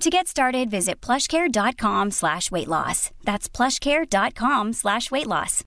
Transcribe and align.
To 0.00 0.08
get 0.08 0.28
started, 0.28 0.70
visit 0.70 1.06
plushcare.com 1.06 2.10
slash 2.10 2.50
weight 2.50 2.68
loss. 2.68 3.10
That's 3.24 3.50
plushcare.com 3.50 4.72
slash 4.72 5.10
weight 5.10 5.26
loss. 5.26 5.64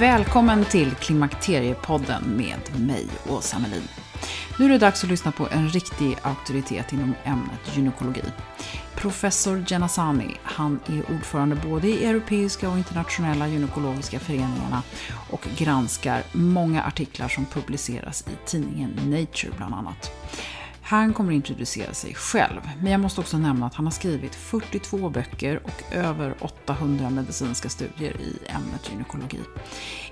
Välkommen 0.00 0.64
till 0.64 0.90
Klimakteriepodden 0.90 2.22
med 2.24 2.80
mig, 2.86 3.08
Åsa 3.28 3.58
Melin. 3.58 4.05
Nu 4.58 4.64
är 4.64 4.68
det 4.68 4.78
dags 4.78 5.04
att 5.04 5.10
lyssna 5.10 5.32
på 5.32 5.48
en 5.50 5.68
riktig 5.68 6.16
auktoritet 6.22 6.92
inom 6.92 7.14
ämnet 7.24 7.76
gynekologi. 7.76 8.22
Professor 8.94 9.64
Janasani, 9.68 10.36
han 10.42 10.80
är 10.86 11.14
ordförande 11.14 11.56
både 11.56 11.88
i 11.88 12.04
europeiska 12.04 12.70
och 12.70 12.78
internationella 12.78 13.48
gynekologiska 13.48 14.18
föreningarna 14.18 14.82
och 15.30 15.46
granskar 15.56 16.22
många 16.32 16.82
artiklar 16.82 17.28
som 17.28 17.44
publiceras 17.44 18.24
i 18.28 18.46
tidningen 18.46 18.90
Nature 18.90 19.52
bland 19.56 19.74
annat. 19.74 20.10
Han 20.88 21.14
kommer 21.14 21.32
att 21.32 21.36
introducera 21.36 21.94
sig 21.94 22.14
själv, 22.14 22.60
men 22.80 22.92
jag 22.92 23.00
måste 23.00 23.20
också 23.20 23.38
nämna 23.38 23.66
att 23.66 23.74
han 23.74 23.86
har 23.86 23.90
skrivit 23.90 24.34
42 24.34 25.10
böcker 25.10 25.60
och 25.64 25.82
över 25.92 26.34
800 26.40 27.10
medicinska 27.10 27.68
studier 27.68 28.20
i 28.20 28.38
ämnet 28.46 28.90
gynekologi. 28.90 29.40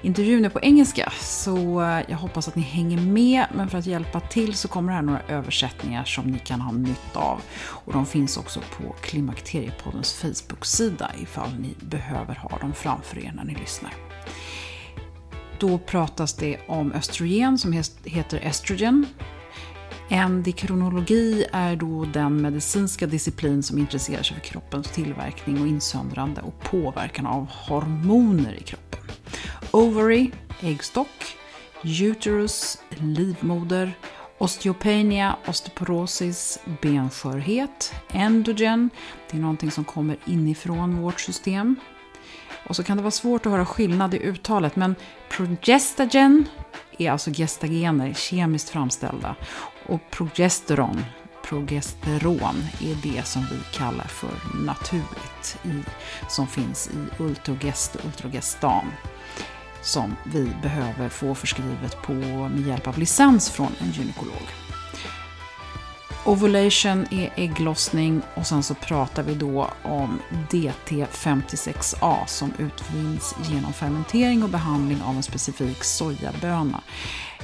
Intervjun 0.03 0.45
är 0.45 0.49
på 0.49 0.61
engelska, 0.61 1.13
så 1.21 1.81
jag 2.09 2.17
hoppas 2.17 2.49
att 2.49 2.57
ni 2.57 2.63
hänger 2.63 3.01
med, 3.01 3.47
men 3.55 3.69
för 3.69 3.79
att 3.79 3.87
hjälpa 3.87 4.21
till 4.21 4.55
så 4.55 4.69
kommer 4.69 4.89
det 4.89 4.97
här 4.97 5.03
några 5.03 5.21
översättningar 5.29 6.05
som 6.05 6.25
ni 6.25 6.39
kan 6.39 6.61
ha 6.61 6.73
nytta 6.73 7.21
av. 7.21 7.43
Och 7.57 7.93
de 7.93 8.07
finns 8.07 8.37
också 8.37 8.61
på 8.61 8.93
Klimakteriepoddens 8.93 10.13
Facebook-sida 10.13 11.11
ifall 11.23 11.55
ni 11.59 11.75
behöver 11.81 12.35
ha 12.35 12.59
dem 12.59 12.73
framför 12.73 13.19
er 13.19 13.33
när 13.37 13.45
ni 13.45 13.55
lyssnar. 13.55 13.93
Då 15.59 15.79
pratas 15.79 16.35
det 16.35 16.59
om 16.69 16.93
östrogen 16.93 17.59
som 17.59 17.73
heter 18.05 18.41
estrogen 18.43 19.07
Endikronologi 20.09 21.47
är 21.53 21.77
då 21.77 22.05
den 22.05 22.43
medicinska 22.43 23.07
disciplin 23.07 23.63
som 23.63 23.79
intresserar 23.79 24.23
sig 24.23 24.37
för 24.37 24.45
kroppens 24.45 24.89
tillverkning 24.89 25.61
och 25.61 25.67
insöndrande 25.67 26.41
och 26.41 26.61
påverkan 26.61 27.27
av 27.27 27.47
hormoner 27.51 28.55
i 28.55 28.63
kroppen. 28.63 29.01
Ovary, 29.71 30.31
äggstock, 30.61 31.37
uterus, 31.83 32.79
livmoder, 32.99 33.93
osteopenia, 34.39 35.37
osteoporosis, 35.47 36.59
benskörhet, 36.83 37.95
endogen, 38.09 38.91
det 39.31 39.37
är 39.37 39.41
någonting 39.41 39.71
som 39.71 39.85
kommer 39.85 40.17
inifrån 40.25 41.03
vårt 41.03 41.21
system. 41.21 41.77
Och 42.69 42.77
så 42.77 42.83
kan 42.83 42.97
det 42.97 43.03
vara 43.03 43.11
svårt 43.11 43.47
att 43.47 43.53
höra 43.53 43.67
skillnad 43.67 44.15
i 44.15 44.19
uttalet, 44.19 44.77
men 44.77 44.95
progestagen 45.29 46.49
är 46.99 47.11
alltså 47.11 47.31
gestagener, 47.31 48.13
kemiskt 48.13 48.69
framställda. 48.69 49.37
Och 49.87 50.01
progesteron, 50.11 51.05
progesteron 51.45 52.65
är 52.81 52.95
det 53.03 53.27
som 53.27 53.43
vi 53.51 53.79
kallar 53.79 54.07
för 54.07 54.65
naturligt, 54.65 55.59
i, 55.65 55.83
som 56.29 56.47
finns 56.47 56.91
i 56.91 57.23
Ultrogest 57.23 57.95
och 57.95 58.05
Ultrogestan 58.05 58.85
som 59.85 60.17
vi 60.25 60.51
behöver 60.63 61.09
få 61.09 61.35
förskrivet 61.35 62.03
på 62.03 62.13
med 62.13 62.67
hjälp 62.67 62.87
av 62.87 62.99
licens 62.99 63.51
från 63.51 63.73
en 63.79 63.91
gynekolog. 63.91 64.43
Ovulation 66.27 67.07
är 67.11 67.33
ägglossning 67.37 68.23
och 68.35 68.47
sen 68.47 68.63
så 68.63 68.75
pratar 68.75 69.23
vi 69.23 69.35
då 69.35 69.71
om 69.83 70.21
DT56A 70.51 72.27
som 72.27 72.53
utvinns 72.59 73.35
genom 73.43 73.73
fermentering 73.73 74.43
och 74.43 74.49
behandling 74.49 75.03
av 75.03 75.17
en 75.17 75.23
specifik 75.23 75.85
sojaböna. 75.85 76.81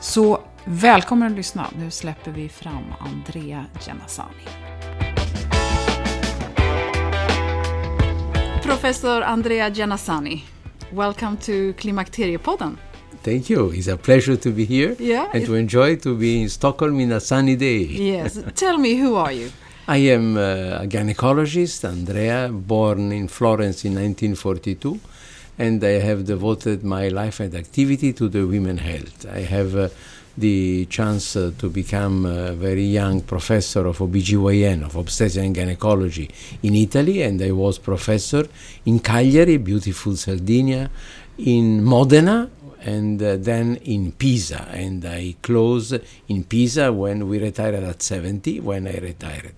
Så 0.00 0.40
välkommen 0.64 1.32
att 1.32 1.36
lyssna. 1.36 1.66
Nu 1.78 1.90
släpper 1.90 2.30
vi 2.30 2.48
fram 2.48 2.84
Andrea 3.00 3.64
Janasani. 3.86 4.44
Professor 8.62 9.22
Andrea 9.22 9.68
Janasani, 9.68 10.44
welcome 10.90 11.36
to 11.36 11.72
Klimakteriepodden. 11.78 12.78
Thank 13.22 13.50
you. 13.50 13.70
It's 13.70 13.88
a 13.88 13.96
pleasure 13.96 14.36
to 14.36 14.50
be 14.50 14.64
here 14.64 14.96
yeah, 14.98 15.30
and 15.32 15.44
to 15.44 15.54
enjoy 15.54 15.96
to 15.96 16.16
be 16.16 16.42
in 16.42 16.48
Stockholm 16.48 16.98
in 17.00 17.12
a 17.12 17.20
sunny 17.20 17.56
day. 17.56 17.82
Yes. 17.82 18.38
Tell 18.54 18.78
me, 18.78 18.94
who 18.94 19.16
are 19.16 19.32
you? 19.32 19.52
I 19.86 19.96
am 19.96 20.36
uh, 20.36 20.82
a 20.82 20.86
gynecologist, 20.86 21.84
Andrea, 21.84 22.48
born 22.48 23.12
in 23.12 23.28
Florence 23.28 23.84
in 23.84 23.94
1942, 23.94 25.00
and 25.58 25.82
I 25.82 25.98
have 25.98 26.24
devoted 26.24 26.84
my 26.84 27.08
life 27.08 27.40
and 27.40 27.54
activity 27.54 28.12
to 28.12 28.28
the 28.28 28.46
women 28.46 28.78
health. 28.78 29.26
I 29.30 29.40
have 29.40 29.74
uh, 29.74 29.88
the 30.38 30.86
chance 30.86 31.36
uh, 31.36 31.50
to 31.58 31.68
become 31.68 32.24
a 32.24 32.52
very 32.52 32.84
young 32.84 33.20
professor 33.20 33.86
of 33.86 33.98
OBGYN, 33.98 34.84
of 34.84 34.96
obstetrics 34.96 35.36
and 35.36 35.54
gynecology 35.54 36.30
in 36.62 36.76
Italy, 36.76 37.22
and 37.22 37.42
I 37.42 37.50
was 37.50 37.78
professor 37.78 38.46
in 38.86 39.00
Cagliari, 39.00 39.56
beautiful 39.56 40.16
Sardinia, 40.16 40.90
in 41.38 41.82
Modena, 41.82 42.48
and 42.82 43.22
uh, 43.22 43.36
then 43.36 43.76
in 43.76 44.12
Pisa. 44.12 44.68
And 44.70 45.04
I 45.04 45.36
closed 45.42 45.98
in 46.28 46.44
Pisa 46.44 46.92
when 46.92 47.28
we 47.28 47.38
retired 47.38 47.82
at 47.82 48.02
70, 48.02 48.60
when 48.60 48.86
I 48.86 48.98
retired. 48.98 49.54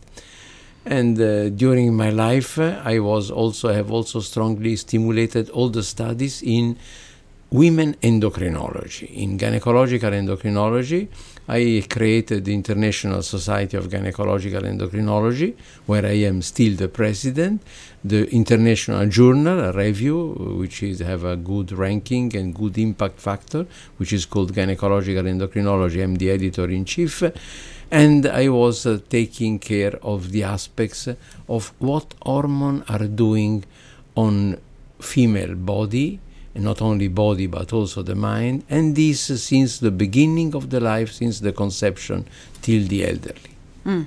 And 0.85 1.21
uh, 1.21 1.49
during 1.51 1.95
my 1.95 2.11
life, 2.11 2.59
uh, 2.59 2.81
I 2.85 2.99
was 2.99 3.31
also 3.31 3.73
have 3.73 3.91
also 3.91 4.21
strongly 4.21 4.75
stimulated 4.77 5.49
all 5.51 5.69
the 5.69 5.83
studies 5.83 6.43
in 6.43 6.77
women 7.51 7.95
endocrinology, 8.03 9.09
in 9.15 9.39
gynecological 9.39 10.11
endocrinology, 10.11 11.09
I 11.49 11.85
created 11.89 12.45
the 12.45 12.55
International 12.55 13.23
Society 13.23 13.77
of 13.77 13.89
Gynecological 13.89 14.63
Endocrinology, 14.63 15.55
where 15.87 16.07
I 16.07 16.25
am 16.25 16.41
still 16.43 16.77
the 16.77 16.89
president. 16.89 17.63
The 18.05 18.29
International 18.31 19.07
Journal, 19.07 19.61
a 19.61 19.73
review, 19.73 20.57
which 20.59 20.83
is 20.83 21.01
have 21.01 21.25
a 21.25 21.37
good 21.37 21.73
ranking 21.73 22.35
and 22.37 22.55
good 22.55 22.79
impact 22.79 23.19
factor, 23.21 23.67
which 23.97 24.13
is 24.13 24.25
called 24.27 24.53
Gynecological 24.53 25.25
Endocrinology. 25.25 26.03
I'm 26.03 26.15
the 26.17 26.31
editor 26.31 26.69
in 26.69 26.85
chief 26.85 27.23
and 27.93 28.27
I 28.27 28.49
was 28.49 28.87
uh, 28.87 28.99
taking 29.11 29.59
care 29.59 29.95
of 30.03 30.33
the 30.33 30.45
aspects 30.45 31.09
of 31.47 31.73
what 31.79 32.15
hormones 32.23 32.85
are 32.89 33.07
doing 33.07 33.65
on 34.17 34.59
female 34.99 35.55
body, 35.55 36.19
not 36.55 36.83
only 36.83 37.09
body 37.09 37.47
but 37.47 37.73
also 37.73 38.03
the 38.03 38.15
mind, 38.15 38.65
and 38.69 38.95
this 38.97 39.21
since 39.43 39.79
the 39.79 39.91
beginning 39.91 40.55
of 40.55 40.71
the 40.71 40.81
life, 40.81 41.13
since 41.13 41.41
the 41.41 41.53
conception 41.53 42.27
till 42.61 42.87
the 42.87 43.07
elderly. 43.07 43.51
Mm. 43.85 44.07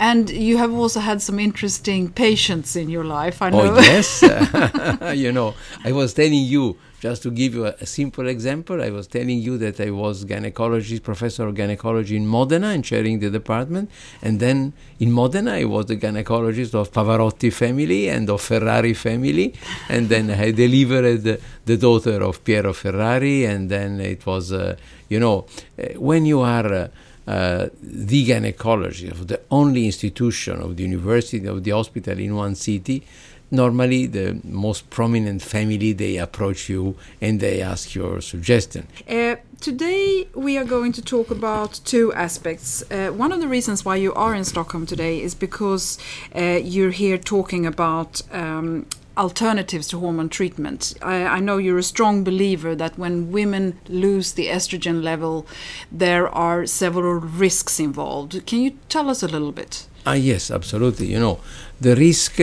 And 0.00 0.30
you 0.30 0.58
have 0.58 0.72
also 0.72 1.00
had 1.00 1.20
some 1.20 1.40
interesting 1.40 2.08
patients 2.10 2.76
in 2.76 2.88
your 2.88 3.02
life, 3.02 3.42
I 3.42 3.50
oh, 3.50 3.50
know. 3.50 3.74
Oh, 3.74 3.80
yes. 3.80 4.22
you 5.16 5.32
know, 5.32 5.54
I 5.84 5.90
was 5.90 6.14
telling 6.14 6.44
you, 6.44 6.76
just 7.00 7.22
to 7.24 7.32
give 7.32 7.54
you 7.54 7.66
a, 7.66 7.74
a, 7.80 7.86
simple 7.86 8.28
example, 8.28 8.80
I 8.80 8.90
was 8.90 9.08
telling 9.08 9.40
you 9.40 9.58
that 9.58 9.80
I 9.80 9.90
was 9.90 10.24
gynecologist, 10.24 11.02
professor 11.02 11.48
of 11.48 11.56
gynecology 11.56 12.16
in 12.16 12.28
Modena 12.28 12.68
and 12.68 12.84
chairing 12.84 13.18
the 13.18 13.28
department. 13.28 13.90
And 14.22 14.38
then 14.38 14.72
in 15.00 15.10
Modena, 15.10 15.54
I 15.54 15.64
was 15.64 15.86
the 15.86 15.96
gynecologist 15.96 16.74
of 16.74 16.92
Pavarotti 16.92 17.52
family 17.52 18.08
and 18.08 18.30
of 18.30 18.40
Ferrari 18.40 18.94
family. 18.94 19.54
And 19.88 20.08
then 20.08 20.30
I 20.30 20.52
delivered 20.52 21.22
the, 21.22 21.40
the 21.64 21.76
daughter 21.76 22.22
of 22.22 22.44
Piero 22.44 22.72
Ferrari. 22.72 23.46
And 23.46 23.68
then 23.68 24.00
it 24.00 24.24
was, 24.26 24.52
uh, 24.52 24.76
you 25.08 25.18
know, 25.18 25.46
uh, 25.76 25.98
when 25.98 26.24
you 26.24 26.40
are. 26.40 26.72
Uh, 26.72 26.88
uh, 27.28 27.68
the 27.82 28.24
gynecology 28.24 29.08
of 29.08 29.26
the 29.28 29.38
only 29.50 29.84
institution 29.84 30.60
of 30.62 30.76
the 30.76 30.82
university 30.82 31.46
of 31.46 31.62
the 31.62 31.70
hospital 31.70 32.18
in 32.18 32.34
one 32.34 32.54
city 32.54 33.04
normally 33.50 34.06
the 34.06 34.40
most 34.44 34.90
prominent 34.90 35.42
family 35.42 35.92
they 35.92 36.16
approach 36.16 36.68
you 36.68 36.96
and 37.20 37.40
they 37.40 37.62
ask 37.62 37.94
your 37.94 38.20
suggestion. 38.20 38.86
Uh, 39.08 39.36
today 39.60 40.28
we 40.34 40.58
are 40.58 40.64
going 40.64 40.92
to 40.92 41.02
talk 41.02 41.30
about 41.30 41.80
two 41.84 42.12
aspects. 42.12 42.82
Uh, 42.90 43.08
one 43.08 43.32
of 43.32 43.40
the 43.40 43.48
reasons 43.48 43.84
why 43.84 43.96
you 43.96 44.12
are 44.14 44.34
in 44.34 44.44
stockholm 44.44 44.86
today 44.86 45.20
is 45.20 45.34
because 45.34 45.98
uh, 46.34 46.60
you're 46.62 46.90
here 46.90 47.18
talking 47.18 47.66
about 47.66 48.22
um, 48.32 48.86
alternatives 49.18 49.88
to 49.88 49.98
hormone 49.98 50.28
treatment. 50.28 50.94
I, 51.02 51.24
I, 51.24 51.40
know 51.40 51.58
you're 51.58 51.78
a 51.78 51.82
strong 51.82 52.24
believer 52.24 52.74
that 52.76 52.96
when 52.96 53.32
women 53.32 53.78
lose 53.88 54.32
the 54.32 54.46
estrogen 54.46 55.02
level, 55.02 55.46
there 55.90 56.28
are 56.28 56.64
several 56.66 57.14
risks 57.14 57.80
involved. 57.80 58.46
Can 58.46 58.60
you 58.60 58.78
tell 58.88 59.10
us 59.10 59.22
a 59.22 59.28
little 59.28 59.52
bit? 59.52 59.86
Ah, 60.10 60.14
yes, 60.14 60.50
absolutely. 60.50 61.06
You 61.12 61.20
know, 61.20 61.38
the 61.78 61.94
risk 61.94 62.40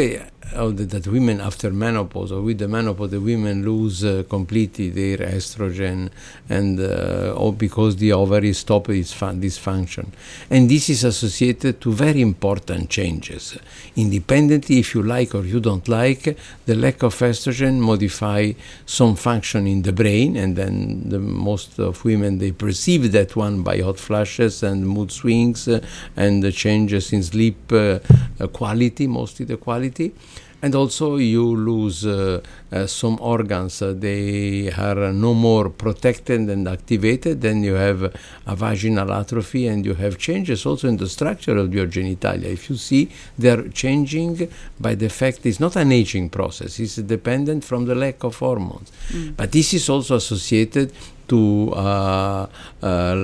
the, 0.54 0.86
that 0.86 1.08
women 1.08 1.42
after 1.42 1.72
menopause 1.72 2.32
or 2.32 2.42
with 2.42 2.60
the 2.60 2.68
menopause, 2.68 3.12
the 3.12 3.20
women 3.20 3.66
lose 3.66 4.04
uh, 4.06 4.24
completely 4.30 4.90
their 4.90 5.18
estrogen, 5.18 6.10
and 6.50 6.80
uh, 6.80 7.34
or 7.36 7.52
because 7.54 7.96
the 7.98 8.14
ovary 8.14 8.54
stop 8.54 8.90
its 8.90 9.12
fun- 9.12 9.42
dysfunction, 9.42 10.08
and 10.50 10.70
this 10.70 10.90
is 10.90 11.04
associated 11.04 11.82
to 11.82 11.92
very 11.92 12.22
important 12.22 12.90
changes. 12.90 13.58
Independently, 13.96 14.80
if 14.80 14.94
you 14.94 15.04
like 15.04 15.34
or 15.36 15.44
you 15.44 15.60
don't 15.60 15.88
like, 15.88 16.38
the 16.66 16.76
lack 16.76 17.04
of 17.04 17.16
estrogen 17.16 17.80
modify 17.80 18.52
some 18.86 19.16
function 19.16 19.68
in 19.68 19.82
the 19.82 19.92
brain, 19.94 20.38
and 20.38 20.56
then 20.56 21.10
the 21.10 21.20
most 21.20 21.80
of 21.80 22.04
women 22.06 22.38
they 22.38 22.52
perceive 22.52 23.12
that 23.12 23.36
one 23.36 23.62
by 23.64 23.80
hot 23.80 24.00
flashes 24.00 24.64
and 24.64 24.88
mood 24.88 25.12
swings 25.12 25.68
uh, 25.68 25.84
and 26.16 26.44
the 26.44 26.52
changes 26.52 27.12
in 27.12 27.24
sleep 27.24 27.55
uh, 27.72 28.48
quality, 28.48 29.08
mostly 29.08 29.46
the 29.46 29.58
quality. 29.58 30.14
And 30.62 30.74
also 30.74 31.18
you 31.18 31.56
lose 31.56 32.08
uh, 32.08 32.42
uh, 32.72 32.88
some 32.88 33.20
organs. 33.22 33.84
Uh, 33.84 33.94
they 33.96 34.72
are 34.72 35.12
no 35.14 35.36
more 35.36 35.70
protected 35.70 36.50
and 36.50 36.68
activated 36.68 37.42
then 37.42 37.62
you 37.62 37.74
have 37.74 38.02
a 38.48 38.56
vaginal 38.56 39.12
atrophy 39.14 39.68
and 39.68 39.86
you 39.86 39.94
have 39.94 40.18
changes 40.18 40.66
also 40.66 40.88
in 40.88 40.98
the 40.98 41.08
structure 41.08 41.56
of 41.58 41.72
your 41.72 41.86
genitalia. 41.86 42.46
If 42.46 42.70
you 42.70 42.78
see 42.78 43.12
they're 43.38 43.68
changing 43.68 44.50
by 44.80 44.96
the 44.96 45.10
fact 45.10 45.46
it's 45.46 45.60
not 45.60 45.76
an 45.76 45.92
aging 45.92 46.30
process. 46.30 46.80
It's 46.80 46.96
dependent 46.96 47.64
from 47.64 47.86
the 47.86 47.94
lack 47.94 48.24
of 48.24 48.38
hormones. 48.38 48.92
Mm. 49.10 49.36
but 49.38 49.52
this 49.52 49.74
is 49.74 49.88
also 49.88 50.16
associated 50.16 50.92
to 51.28 51.72
uh, 51.74 52.48
uh, 52.82 53.16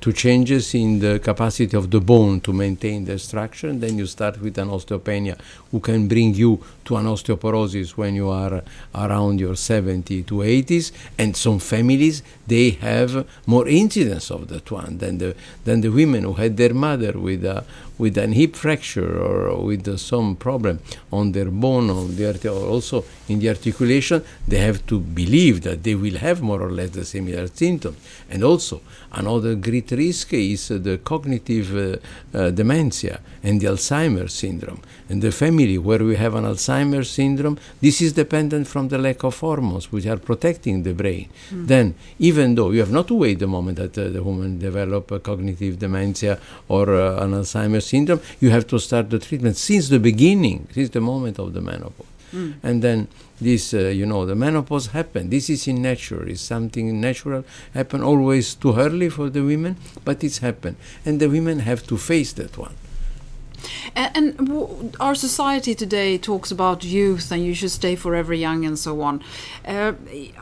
to 0.00 0.12
changes 0.12 0.74
in 0.74 0.98
the 0.98 1.18
capacity 1.18 1.76
of 1.76 1.90
the 1.90 2.00
bone 2.00 2.40
to 2.40 2.52
maintain 2.52 3.04
the 3.04 3.18
structure, 3.18 3.68
and 3.68 3.80
then 3.80 3.98
you 3.98 4.06
start 4.06 4.40
with 4.40 4.58
an 4.58 4.68
osteopenia, 4.68 5.38
who 5.70 5.80
can 5.80 6.08
bring 6.08 6.34
you 6.34 6.62
to 6.84 6.96
an 6.96 7.06
osteoporosis 7.06 7.90
when 7.90 8.14
you 8.14 8.28
are 8.30 8.62
around 8.94 9.40
your 9.40 9.56
70 9.56 10.22
to 10.22 10.34
80s, 10.36 10.92
and 11.18 11.36
some 11.36 11.58
families 11.58 12.22
they 12.46 12.70
have 12.70 13.26
more 13.46 13.66
incidence 13.66 14.30
of 14.30 14.48
that 14.48 14.70
one 14.70 14.98
than 14.98 15.18
the 15.18 15.34
than 15.64 15.80
the 15.80 15.88
women 15.88 16.22
who 16.24 16.34
had 16.34 16.56
their 16.56 16.74
mother 16.74 17.12
with 17.18 17.44
a 17.44 17.64
with 17.98 18.18
an 18.18 18.32
hip 18.32 18.54
fracture 18.54 19.18
or 19.18 19.64
with 19.64 19.88
uh, 19.88 19.96
some 19.96 20.36
problem 20.36 20.78
on 21.10 21.32
their 21.32 21.50
bone 21.50 21.90
or 21.90 22.04
the 22.06 22.50
also 22.52 23.04
in 23.28 23.38
the 23.38 23.48
articulation, 23.48 24.22
they 24.46 24.58
have 24.58 24.84
to 24.86 25.00
believe 25.00 25.62
that 25.62 25.82
they 25.82 25.94
will 25.94 26.18
have 26.18 26.42
more 26.42 26.60
or 26.60 26.70
less 26.70 26.90
the 26.90 27.04
similar 27.04 27.46
symptoms. 27.46 27.96
And 28.30 28.44
also, 28.44 28.82
another 29.12 29.54
great 29.54 29.90
risk 29.92 30.34
is 30.34 30.70
uh, 30.70 30.78
the 30.78 30.98
cognitive 30.98 31.74
uh, 31.74 32.36
uh, 32.36 32.50
dementia 32.50 33.20
and 33.46 33.60
the 33.60 33.68
Alzheimer's 33.68 34.34
syndrome. 34.34 34.80
And 35.08 35.22
the 35.22 35.30
family 35.30 35.78
where 35.78 36.02
we 36.02 36.16
have 36.16 36.34
an 36.34 36.44
Alzheimer's 36.44 37.08
syndrome, 37.08 37.58
this 37.80 38.00
is 38.00 38.12
dependent 38.12 38.66
from 38.66 38.88
the 38.88 38.98
lack 38.98 39.22
of 39.22 39.38
hormones 39.38 39.92
which 39.92 40.06
are 40.06 40.16
protecting 40.16 40.82
the 40.82 40.92
brain. 40.92 41.28
Mm. 41.50 41.66
Then, 41.68 41.94
even 42.18 42.56
though 42.56 42.72
you 42.72 42.80
have 42.80 42.90
not 42.90 43.06
to 43.06 43.14
wait 43.14 43.38
the 43.38 43.46
moment 43.46 43.78
that 43.78 43.96
uh, 43.96 44.08
the 44.08 44.22
woman 44.22 44.58
develop 44.58 45.12
a 45.12 45.20
cognitive 45.20 45.78
dementia 45.78 46.40
or 46.66 46.92
uh, 46.92 47.22
an 47.22 47.30
Alzheimer's 47.34 47.86
syndrome, 47.86 48.20
you 48.40 48.50
have 48.50 48.66
to 48.66 48.80
start 48.80 49.10
the 49.10 49.20
treatment 49.20 49.56
since 49.56 49.88
the 49.90 50.00
beginning, 50.00 50.66
since 50.72 50.90
the 50.90 51.00
moment 51.00 51.38
of 51.38 51.54
the 51.54 51.60
menopause. 51.60 52.06
Mm. 52.32 52.54
And 52.64 52.82
then 52.82 53.06
this, 53.40 53.72
uh, 53.72 53.78
you 54.00 54.06
know, 54.06 54.26
the 54.26 54.34
menopause 54.34 54.88
happen. 54.88 55.30
This 55.30 55.48
is 55.48 55.68
in 55.68 55.82
nature. 55.82 56.26
It's 56.26 56.40
something 56.40 57.00
natural. 57.00 57.44
Happen 57.74 58.02
always 58.02 58.56
too 58.56 58.74
early 58.74 59.08
for 59.08 59.30
the 59.30 59.44
women, 59.44 59.76
but 60.04 60.24
it's 60.24 60.38
happened, 60.38 60.76
and 61.04 61.20
the 61.20 61.28
women 61.28 61.60
have 61.60 61.86
to 61.86 61.96
face 61.96 62.32
that 62.32 62.58
one. 62.58 62.74
And, 63.94 64.38
and 64.38 64.96
our 65.00 65.14
society 65.14 65.74
today 65.74 66.18
talks 66.18 66.50
about 66.50 66.84
youth 66.84 67.30
and 67.30 67.44
you 67.44 67.54
should 67.54 67.70
stay 67.70 67.96
forever 67.96 68.34
young 68.34 68.64
and 68.64 68.78
so 68.78 69.00
on. 69.00 69.22
Uh, 69.66 69.92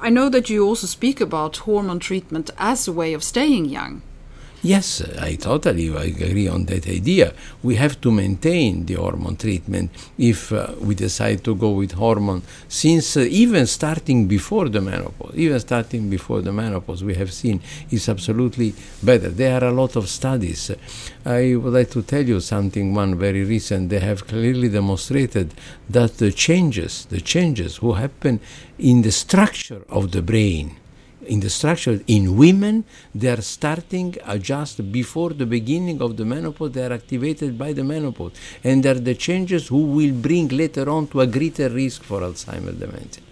I 0.00 0.11
know 0.11 0.28
that 0.28 0.50
you 0.50 0.66
also 0.66 0.87
speak 0.87 1.20
about 1.20 1.58
hormone 1.58 2.00
treatment 2.00 2.50
as 2.58 2.88
a 2.88 2.93
way 2.93 3.14
of 3.14 3.22
staying 3.22 3.66
young. 3.66 4.02
Yes, 4.64 5.02
I 5.20 5.34
totally 5.34 5.88
agree 5.88 6.49
on 6.49 6.64
that 6.64 6.88
idea. 6.88 7.34
We 7.62 7.75
have 7.75 8.00
to 8.00 8.11
maintain 8.11 8.87
the 8.87 8.94
hormone 8.94 9.37
treatment 9.37 9.90
if 10.16 10.52
uh, 10.52 10.68
we 10.80 10.94
decide 10.94 11.44
to 11.44 11.54
go 11.54 11.73
with 11.73 11.92
hormone, 11.92 12.40
since 12.66 13.18
uh, 13.18 13.21
even 13.28 13.66
starting 13.66 14.26
before 14.26 14.71
the 14.71 14.80
menopause, 14.80 15.35
even 15.35 15.61
starting 15.61 16.09
before 16.09 16.40
the 16.40 16.50
menopause, 16.50 17.04
we 17.04 17.12
have 17.12 17.30
seen 17.30 17.61
is 17.90 18.09
absolutely 18.09 18.73
better. 19.02 19.28
There 19.28 19.61
are 19.61 19.68
a 19.68 19.71
lot 19.71 19.97
of 19.97 20.09
studies. 20.09 20.71
I 21.26 21.56
would 21.56 21.75
like 21.75 21.90
to 21.90 22.00
tell 22.00 22.25
you 22.25 22.40
something. 22.40 22.94
One 22.94 23.18
very 23.18 23.44
recent, 23.44 23.90
they 23.90 24.00
have 24.00 24.26
clearly 24.26 24.71
demonstrated 24.71 25.52
that 25.90 26.16
the 26.16 26.33
changes, 26.33 27.04
the 27.11 27.21
changes 27.21 27.76
who 27.76 27.92
happen 27.92 28.40
in 28.78 29.02
the 29.02 29.12
structure 29.12 29.83
of 29.90 30.12
the 30.12 30.23
brain 30.23 30.76
in 31.26 31.40
the 31.40 31.50
structure 31.50 32.00
in 32.07 32.37
women 32.37 32.85
they 33.14 33.28
are 33.28 33.43
starting 33.43 34.14
uh, 34.25 34.37
just 34.38 34.93
before 34.93 35.31
the 35.31 35.47
beginning 35.47 36.00
of 36.00 36.16
the 36.16 36.25
menopause 36.25 36.73
they 36.73 36.85
are 36.85 36.93
activated 36.93 37.59
by 37.59 37.73
the 37.73 37.85
menopause 37.85 38.33
and 38.62 38.83
they 38.83 38.90
are 38.90 38.95
the 39.11 39.14
changes 39.14 39.69
who 39.69 39.83
will 39.97 40.12
bring 40.12 40.49
later 40.49 40.88
on 40.88 41.07
to 41.07 41.21
a 41.21 41.26
greater 41.26 41.69
risk 41.69 42.02
for 42.02 42.21
alzheimer's 42.21 42.78
dementia 42.78 43.23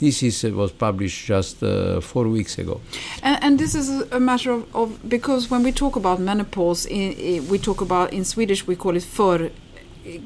this 0.00 0.22
is, 0.22 0.44
uh, 0.44 0.50
was 0.50 0.72
published 0.72 1.26
just 1.26 1.62
uh, 1.62 2.00
four 2.00 2.26
weeks 2.26 2.58
ago. 2.58 2.80
And, 3.22 3.44
and, 3.44 3.58
this 3.58 3.74
is 3.74 3.90
a 4.10 4.18
matter 4.18 4.50
of, 4.52 4.74
of, 4.74 5.08
because 5.08 5.50
when 5.50 5.62
we 5.62 5.72
talk 5.72 5.94
about 5.94 6.18
menopause, 6.18 6.86
in, 6.86 7.12
in, 7.12 7.48
we 7.48 7.58
talk 7.58 7.82
about 7.82 8.12
in 8.12 8.24
Swedish 8.24 8.66
we 8.66 8.76
call 8.76 8.96
it 8.96 9.04
för 9.04 9.50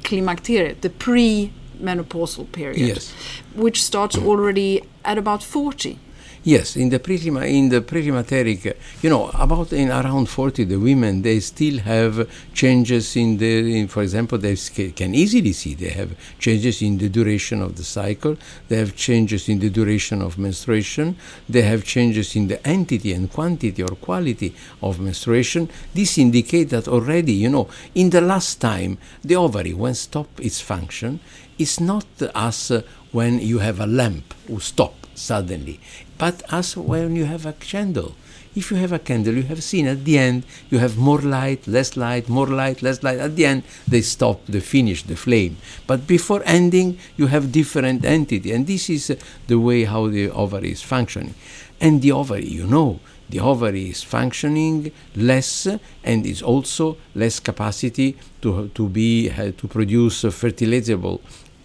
klimakteriet, 0.03 0.81
the 0.81 0.91
pre-menopausal 0.91 2.45
period, 2.53 2.79
yes. 2.79 3.13
which 3.55 3.83
starts 3.83 4.17
already 4.17 4.81
at 5.03 5.19
about 5.19 5.43
40. 5.43 5.99
Yes, 6.47 6.77
in 6.77 6.91
the 6.91 6.99
prima 6.99 7.41
in 7.47 7.71
the 7.71 7.81
preclimacteric, 7.81 8.77
you 9.01 9.09
know, 9.09 9.31
about 9.33 9.73
in 9.73 9.91
around 9.91 10.29
40, 10.29 10.65
the 10.65 10.77
women 10.77 11.23
they 11.23 11.41
still 11.41 11.79
have 11.79 12.29
changes 12.53 13.17
in 13.17 13.39
the, 13.39 13.81
in, 13.81 13.89
for 13.89 14.03
example, 14.03 14.37
they 14.37 14.55
can 14.95 15.15
easily 15.15 15.55
see 15.55 15.73
they 15.73 15.89
have 15.89 16.15
changes 16.39 16.83
in 16.83 16.99
the 16.99 17.09
duration 17.09 17.63
of 17.63 17.77
the 17.77 17.83
cycle, 17.83 18.37
they 18.69 18.77
have 18.77 18.95
changes 18.95 19.49
in 19.49 19.59
the 19.59 19.71
duration 19.71 20.21
of 20.21 20.37
menstruation, 20.37 21.17
they 21.49 21.63
have 21.63 21.83
changes 21.83 22.37
in 22.37 22.47
the 22.49 22.69
entity 22.69 23.15
and 23.15 23.33
quantity 23.33 23.83
or 23.83 23.97
quality 23.97 24.55
of 24.83 25.01
menstruation. 25.01 25.71
This 25.95 26.19
indicates 26.19 26.73
that 26.73 26.89
already, 26.89 27.33
you 27.33 27.49
know, 27.49 27.69
in 27.95 28.11
the 28.11 28.21
last 28.21 28.61
time 28.61 28.99
the 29.25 29.37
ovary 29.37 29.73
when 29.73 29.95
stop 29.95 30.29
its 30.39 30.61
function, 30.61 31.21
it's 31.59 31.81
not 31.81 32.05
as 32.35 32.71
uh, 32.71 32.83
when 33.13 33.39
you 33.39 33.61
have 33.61 33.81
a 33.81 33.87
lamp 33.87 34.35
who 34.47 34.61
stop 34.61 34.95
suddenly, 35.15 35.81
but 36.19 36.43
as 36.51 36.77
when 36.77 37.17
you 37.17 37.25
have 37.25 37.47
a 37.47 37.53
candle. 37.53 38.15
If 38.57 38.71
you 38.71 38.77
have 38.77 38.93
a 38.93 39.01
candle, 39.01 39.35
you 39.35 39.43
have 39.45 39.65
seen 39.65 39.89
at 39.89 40.05
the 40.05 40.17
end 40.17 40.45
you 40.71 40.79
have 40.79 40.97
more 40.97 41.21
light, 41.21 41.67
less 41.67 41.97
light, 41.97 42.29
more 42.29 42.47
light, 42.47 42.83
less 42.83 43.03
light. 43.03 43.19
At 43.19 43.35
the 43.35 43.47
end, 43.47 43.65
they 43.89 44.01
stop, 44.01 44.47
they 44.47 44.61
finish 44.61 45.03
the 45.03 45.17
flame. 45.17 45.57
But 45.89 46.07
before 46.07 46.43
ending, 46.45 46.99
you 47.17 47.27
have 47.27 47.51
different 47.51 48.05
entity, 48.05 48.53
and 48.53 48.67
this 48.67 48.89
is 48.89 49.17
the 49.49 49.59
way 49.59 49.85
how 49.85 50.07
the 50.07 50.31
ovary 50.31 50.71
is 50.71 50.83
functioning. 50.83 51.35
And 51.81 52.01
the 52.01 52.13
ovary, 52.13 52.47
you 52.47 52.67
know, 52.67 53.01
the 53.29 53.41
ovary 53.41 53.91
is 53.91 54.05
functioning 54.05 54.93
less 55.17 55.67
and 56.05 56.25
is 56.25 56.41
also 56.41 56.97
less 57.15 57.41
capacity 57.41 58.17
to, 58.43 58.71
to 58.75 58.89
be 58.89 59.31
uh, 59.31 59.51
to 59.57 59.67
produce 59.67 60.23
fertilizable 60.25 61.21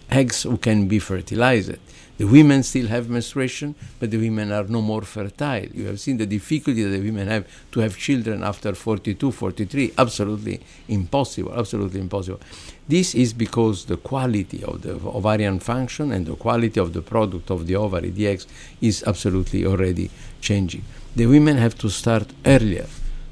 eggs 0.10 0.44
who 0.44 0.58
can 0.58 0.88
be 0.88 0.98
fertilized. 0.98 1.78
The 2.20 2.28
women 2.28 2.64
still 2.64 2.88
have 2.88 3.10
menstruation, 3.10 3.76
but 3.98 4.12
the 4.12 4.18
women 4.18 4.52
are 4.52 4.66
no 4.66 4.82
more 4.82 5.04
fertile. 5.04 5.68
You 5.74 5.86
have 5.86 6.02
seen 6.02 6.18
the 6.18 6.26
difficulty 6.26 6.84
that 6.84 6.90
the 6.90 7.00
women 7.00 7.30
have 7.30 7.48
to 7.72 7.80
have 7.80 7.98
children 7.98 8.44
after 8.44 8.76
42, 8.76 9.32
43. 9.32 9.94
Absolutely 9.98 10.60
impossible, 10.90 11.54
absolutely 11.58 12.02
impossible. 12.02 12.42
This 12.90 13.16
is 13.16 13.32
because 13.32 13.86
the 13.86 13.96
quality 13.96 14.62
of 14.66 14.82
the 14.82 14.96
ovarian 14.96 15.62
function 15.62 16.12
and 16.12 16.26
the 16.26 16.36
quality 16.36 16.78
of 16.78 16.92
the 16.92 17.02
product 17.02 17.50
of 17.52 17.68
the 17.68 17.78
ovary, 17.78 18.10
the 18.10 18.28
eggs, 18.28 18.48
is 18.82 19.02
absolutely 19.08 19.66
already 19.66 20.12
changing. 20.42 20.84
The 21.16 21.26
women 21.26 21.56
have 21.56 21.78
to 21.78 21.90
start 21.90 22.28
earlier 22.46 22.88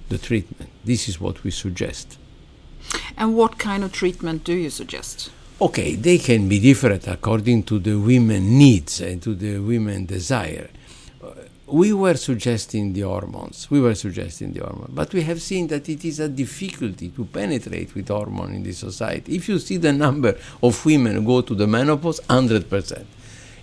the 0.07 0.17
treatment. 0.17 0.71
This 0.85 1.09
is 1.09 1.19
what 1.19 1.43
we 1.43 1.51
suggest. 1.51 2.17
And 3.17 3.35
what 3.35 3.59
kind 3.59 3.83
of 3.83 3.91
treatment 3.91 4.45
do 4.45 4.53
you 4.53 4.69
suggest? 4.69 5.29
Okay, 5.59 5.95
they 5.95 6.19
can 6.19 6.47
be 6.47 6.59
different 6.59 7.07
according 7.07 7.63
to 7.63 7.79
the 7.79 7.95
women 7.95 8.59
needs 8.59 9.01
and 9.01 9.19
to 9.23 9.33
the 9.33 9.57
women 9.57 10.05
desire. 10.05 10.69
Uh, 11.19 11.31
we 11.65 11.91
were 11.93 12.13
suggesting 12.13 12.93
the 12.93 13.01
hormones. 13.01 13.67
We 13.71 13.81
were 13.81 13.95
suggesting 13.95 14.53
the 14.53 14.63
hormone, 14.63 14.91
but 14.93 15.11
we 15.15 15.23
have 15.23 15.41
seen 15.41 15.65
that 15.69 15.89
it 15.89 16.05
is 16.05 16.19
a 16.19 16.29
difficulty 16.29 17.09
to 17.09 17.25
penetrate 17.25 17.95
with 17.95 18.09
hormone 18.09 18.53
in 18.53 18.61
this 18.61 18.77
society. 18.77 19.35
If 19.35 19.49
you 19.49 19.57
see 19.57 19.77
the 19.77 19.93
number 19.93 20.37
of 20.61 20.85
women 20.85 21.15
who 21.15 21.23
go 21.23 21.41
to 21.41 21.55
the 21.55 21.65
menopause, 21.65 22.21
hundred 22.29 22.69
percent. 22.69 23.07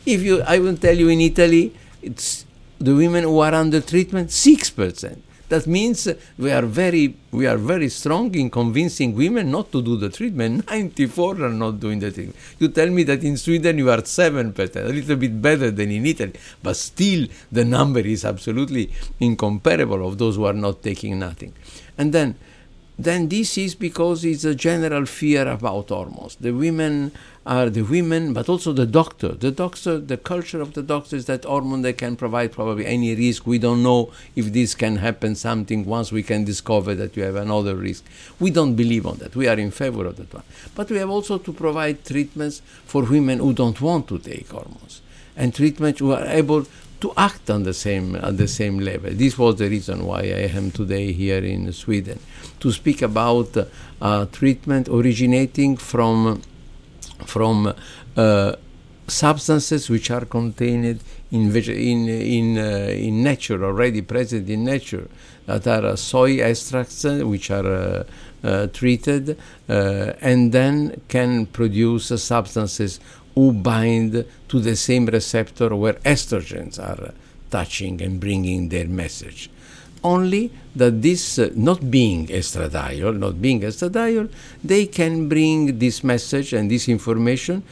If 0.04 0.20
you, 0.20 0.42
I 0.42 0.58
will 0.58 0.76
tell 0.76 0.96
you, 0.96 1.08
in 1.10 1.20
Italy, 1.20 1.72
it's 2.02 2.44
the 2.80 2.96
women 2.96 3.22
who 3.22 3.38
are 3.38 3.54
under 3.54 3.80
treatment, 3.80 4.32
six 4.32 4.68
percent. 4.68 5.22
That 5.54 5.68
means 5.68 6.08
we 6.37 6.50
are 6.50 6.66
very 6.66 7.14
we 7.30 7.46
are 7.46 7.56
very 7.56 7.88
strong 7.88 8.34
in 8.34 8.50
convincing 8.50 9.14
women 9.14 9.52
not 9.52 9.70
to 9.70 9.80
do 9.88 9.96
the 9.96 10.08
treatment. 10.08 10.68
94 10.70 11.44
are 11.44 11.49
not 11.50 11.78
doing 11.78 12.00
the 12.00 12.11
treatment. 12.11 12.37
You 12.58 12.68
tell 12.78 12.90
me 12.90 13.04
that 13.04 13.23
in 13.23 13.37
Sweden 13.37 13.78
you 13.78 13.88
are 13.88 13.99
7%, 13.99 14.76
a 14.76 14.88
little 14.88 15.16
bit 15.16 15.40
better 15.40 15.70
than 15.70 15.92
in 15.92 16.06
Italy, 16.06 16.32
but 16.61 16.75
still 16.76 17.28
the 17.52 17.64
number 17.64 18.00
is 18.00 18.25
absolutely 18.25 18.90
incomparable 19.20 20.04
of 20.08 20.18
those 20.18 20.34
who 20.34 20.44
are 20.44 20.58
not 20.66 20.82
taking 20.82 21.20
nothing. 21.20 21.52
And 21.96 22.12
then 22.12 22.34
then 22.98 23.28
this 23.28 23.58
is 23.58 23.74
because 23.74 24.24
it's 24.24 24.44
a 24.44 24.54
general 24.54 25.04
fear 25.04 25.48
about 25.48 25.88
hormones. 25.88 26.36
The 26.36 26.52
women 26.52 27.10
are 27.44 27.68
the 27.68 27.82
women, 27.82 28.32
but 28.32 28.48
also 28.48 28.72
the 28.72 28.86
doctor. 28.86 29.28
The 29.28 29.50
doctor, 29.50 29.98
the 29.98 30.16
culture 30.16 30.60
of 30.60 30.74
the 30.74 30.82
doctor 30.82 31.16
is 31.16 31.26
that 31.26 31.44
hormone 31.44 31.82
they 31.82 31.92
can 31.92 32.16
provide 32.16 32.52
probably 32.52 32.86
any 32.86 33.14
risk. 33.14 33.46
We 33.46 33.58
don't 33.58 33.82
know 33.82 34.12
if 34.36 34.52
this 34.52 34.74
can 34.74 34.96
happen 34.96 35.34
something 35.34 35.84
once 35.84 36.12
we 36.12 36.22
can 36.22 36.44
discover 36.44 36.94
that 36.94 37.16
you 37.16 37.24
have 37.24 37.36
another 37.36 37.74
risk. 37.74 38.04
We 38.38 38.50
don't 38.50 38.76
believe 38.76 39.06
on 39.06 39.18
that. 39.18 39.34
We 39.34 39.48
are 39.48 39.58
in 39.58 39.72
favor 39.72 40.06
of 40.06 40.16
that 40.16 40.32
one. 40.32 40.44
But 40.74 40.90
we 40.90 40.98
have 40.98 41.10
also 41.10 41.38
to 41.38 41.52
provide 41.52 42.04
treatments 42.04 42.62
for 42.86 43.02
women 43.02 43.40
who 43.40 43.52
don't 43.52 43.80
want 43.80 44.08
to 44.08 44.18
take 44.18 44.48
hormones 44.48 45.02
and 45.36 45.54
treatments 45.54 45.98
who 45.98 46.12
are 46.12 46.26
able 46.26 46.66
to 47.04 47.12
act 47.18 47.50
on 47.50 47.64
the 47.64 47.75
same 47.75 48.16
at 48.16 48.38
the 48.38 48.49
same 48.49 48.78
level. 48.78 49.11
This 49.12 49.37
was 49.37 49.56
the 49.56 49.68
reason 49.68 50.06
why 50.06 50.20
I 50.20 50.49
am 50.61 50.70
today 50.70 51.12
here 51.12 51.44
in 51.44 51.70
Sweden 51.75 52.18
to 52.61 52.73
speak 52.73 53.02
about 53.02 53.50
uh, 53.58 54.25
treatment 54.38 54.88
originating 54.88 55.76
from 55.76 56.40
from 57.26 57.75
uh, 58.16 58.52
substances 59.06 59.90
which 59.90 60.11
are 60.11 60.25
contained 60.25 60.99
in 61.30 61.54
in 61.54 62.08
in, 62.38 62.46
uh, 62.56 63.08
in 63.08 63.23
nature 63.23 63.62
already 63.62 64.00
present 64.00 64.49
in 64.49 64.64
nature 64.64 65.06
that 65.46 65.84
are 65.84 65.99
soy 65.99 66.40
extracts 66.40 67.04
uh, 67.04 67.20
which 67.32 67.50
are 67.50 67.66
uh, 67.66 68.04
uh, 68.44 68.66
treated 68.68 69.37
and 69.68 70.52
then 70.52 71.00
can 71.08 71.44
produce 71.46 72.06
substances 72.23 72.99
who 73.34 73.52
bind 73.52 74.24
to 74.48 74.60
the 74.60 74.76
same 74.76 75.06
receptor 75.06 75.74
where 75.74 75.94
estrogens 76.04 76.78
are 76.78 77.12
touching 77.50 78.00
and 78.02 78.20
bringing 78.20 78.68
their 78.68 78.86
message. 78.86 79.50
Only 80.02 80.52
that 80.76 81.00
this, 81.00 81.38
uh, 81.38 81.50
not 81.54 81.90
being 81.90 82.26
estradiol, 82.26 83.16
not 83.18 83.40
being 83.40 83.60
estradiol, 83.60 84.30
they 84.62 84.86
can 84.86 85.28
bring 85.28 85.78
this 85.78 86.04
message 86.04 86.52
and 86.52 86.70
this 86.70 86.88
information 86.88 87.62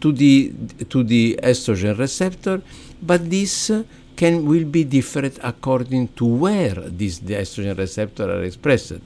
to 0.00 0.12
the 0.12 0.52
to 0.88 1.02
the 1.02 1.38
estrogen 1.42 1.98
receptor, 1.98 2.62
but 3.02 3.30
this 3.30 3.70
uh, 3.70 3.82
can 4.16 4.46
will 4.46 4.64
be 4.64 4.84
different 4.84 5.38
according 5.42 6.08
to 6.18 6.24
where 6.24 6.74
these 6.74 7.20
the 7.20 7.34
estrogen 7.34 7.76
receptor 7.76 8.24
are 8.30 8.44
expressed. 8.44 9.00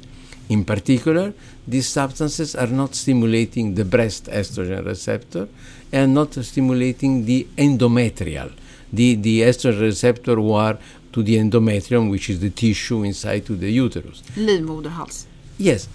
In 0.48 0.64
particular, 0.64 1.34
these 1.66 1.88
substances 1.88 2.54
are 2.54 2.66
not 2.66 2.94
stimulating 2.94 3.74
the 3.74 3.84
breast 3.84 4.26
estrogen 4.26 4.84
receptor 4.84 5.48
and 5.92 6.14
not 6.14 6.34
stimulating 6.34 7.26
the 7.26 7.46
endometrial, 7.56 8.52
the, 8.92 9.14
the 9.14 9.42
estrogen 9.42 9.80
receptor 9.80 10.36
who 10.36 10.52
are 10.52 10.78
to 11.12 11.22
the 11.22 11.36
endometrium, 11.36 12.10
which 12.10 12.30
is 12.30 12.40
the 12.40 12.50
tissue 12.50 13.02
inside 13.02 13.44
to 13.46 13.56
the 13.56 13.70
uterus. 13.70 14.22
Livmoderhals. 14.36 15.26
Yes. 15.58 15.88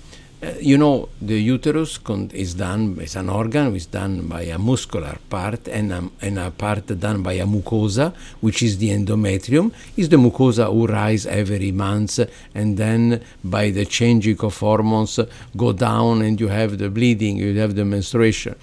Uh, 0.44 0.52
you 0.60 0.78
know, 0.78 1.08
the 1.22 1.42
uterus 1.42 2.00
is 2.34 2.56
done 2.56 3.00
as 3.00 3.16
an 3.16 3.30
organ, 3.30 3.74
is 3.78 3.86
done 3.86 4.28
by 4.28 4.42
a 4.42 4.58
muscular 4.58 5.18
part 5.30 5.70
and 5.70 5.94
a, 5.94 6.10
and 6.22 6.38
a 6.38 6.52
part 6.52 6.86
done 7.00 7.24
by 7.24 7.32
a 7.34 7.46
mucosa, 7.46 8.14
which 8.42 8.62
is 8.62 8.78
the 8.78 8.90
endometrium. 8.90 9.72
Is 9.96 10.10
the 10.10 10.18
mucosa 10.18 10.66
who 10.66 10.86
rise 10.86 11.26
every 11.26 11.72
month 11.72 12.20
and 12.54 12.76
then 12.76 13.22
by 13.42 13.70
the 13.70 13.86
changing 13.86 14.38
of 14.42 14.58
hormones 14.58 15.18
go 15.56 15.72
down 15.72 16.22
and 16.24 16.38
you 16.38 16.50
have 16.50 16.78
the 16.78 16.90
bleeding, 16.90 17.38
you 17.38 17.58
have 17.60 17.76
the 17.76 17.86
menstruation. 17.86 18.56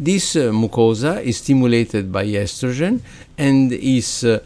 This 0.00 0.34
uh, 0.34 0.50
mucosa 0.50 1.22
is 1.22 1.36
stimulated 1.36 2.10
by 2.10 2.26
estrogen 2.26 3.00
and 3.42 3.72
is 3.72 4.22
uh, 4.22 4.38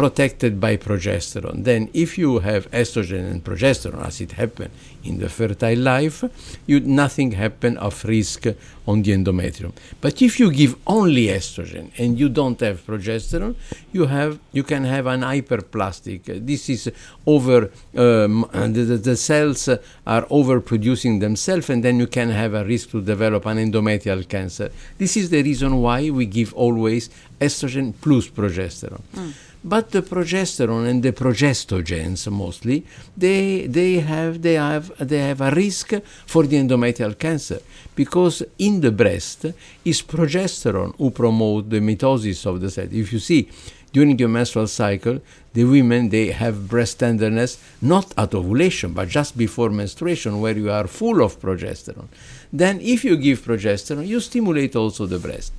protected 0.00 0.60
by 0.60 0.76
progesterone. 0.76 1.64
Then, 1.64 1.90
if 1.92 2.16
you 2.16 2.38
have 2.38 2.70
estrogen 2.70 3.28
and 3.30 3.42
progesterone, 3.42 4.06
as 4.06 4.20
it 4.20 4.32
happened 4.32 4.70
in 5.02 5.18
the 5.18 5.28
fertile 5.28 5.78
life, 5.78 6.22
you, 6.66 6.78
nothing 6.78 7.32
happen 7.32 7.76
of 7.78 8.04
risk 8.04 8.46
on 8.86 9.02
the 9.02 9.10
endometrium. 9.12 9.72
But 10.00 10.22
if 10.22 10.38
you 10.38 10.52
give 10.52 10.76
only 10.86 11.26
estrogen 11.26 11.90
and 11.98 12.18
you 12.18 12.28
don't 12.28 12.60
have 12.60 12.86
progesterone, 12.86 13.56
you 13.92 14.06
have 14.06 14.38
you 14.52 14.62
can 14.62 14.84
have 14.84 15.06
an 15.06 15.22
hyperplastic. 15.22 16.46
This 16.46 16.68
is 16.68 16.92
over 17.26 17.70
um, 17.96 18.48
the, 18.52 19.00
the, 19.08 19.16
cells 19.16 19.68
are 19.68 20.24
overproducing 20.26 21.20
themselves, 21.20 21.70
and 21.70 21.82
then 21.82 21.98
you 21.98 22.06
can 22.06 22.30
have 22.30 22.54
a 22.54 22.64
risk 22.64 22.90
to 22.90 23.00
develop 23.00 23.46
an 23.46 23.58
endometrial 23.58 24.28
cancer. 24.28 24.70
This 24.98 25.16
is 25.16 25.30
the 25.30 25.42
reason 25.42 25.80
why 25.80 26.10
we 26.10 26.26
give 26.26 26.54
always 26.54 27.10
estrogen 27.40 27.92
plus 28.00 28.28
progesterone. 28.28 29.02
Mm. 29.14 29.32
But 29.66 29.92
the 29.92 30.02
progesterone 30.02 30.86
and 30.86 31.02
the 31.02 31.12
progestogens 31.12 32.30
mostly, 32.30 32.84
they, 33.16 33.66
they, 33.66 33.94
have, 33.94 34.42
they, 34.42 34.54
have, 34.54 34.92
they 34.98 35.20
have 35.20 35.40
a 35.40 35.50
risk 35.52 35.94
for 36.26 36.46
the 36.46 36.56
endometrial 36.56 37.18
cancer 37.18 37.60
because 37.94 38.42
in 38.58 38.82
the 38.82 38.92
breast 38.92 39.46
is 39.82 40.02
progesterone 40.02 40.94
who 40.98 41.10
promote 41.10 41.70
the 41.70 41.80
mitosis 41.80 42.44
of 42.44 42.60
the 42.60 42.70
cell. 42.70 42.88
If 42.90 43.10
you 43.10 43.18
see, 43.18 43.48
during 43.90 44.18
your 44.18 44.28
menstrual 44.28 44.66
cycle, 44.66 45.20
the 45.54 45.64
women 45.64 46.10
they 46.10 46.32
have 46.32 46.68
breast 46.68 46.98
tenderness 46.98 47.56
not 47.80 48.12
at 48.18 48.34
ovulation 48.34 48.92
but 48.92 49.08
just 49.08 49.38
before 49.38 49.70
menstruation 49.70 50.42
where 50.42 50.58
you 50.58 50.70
are 50.70 50.86
full 50.86 51.22
of 51.22 51.40
progesterone. 51.40 52.08
Then 52.52 52.82
if 52.82 53.02
you 53.02 53.16
give 53.16 53.40
progesterone, 53.40 54.06
you 54.06 54.20
stimulate 54.20 54.76
also 54.76 55.06
the 55.06 55.18
breast 55.18 55.54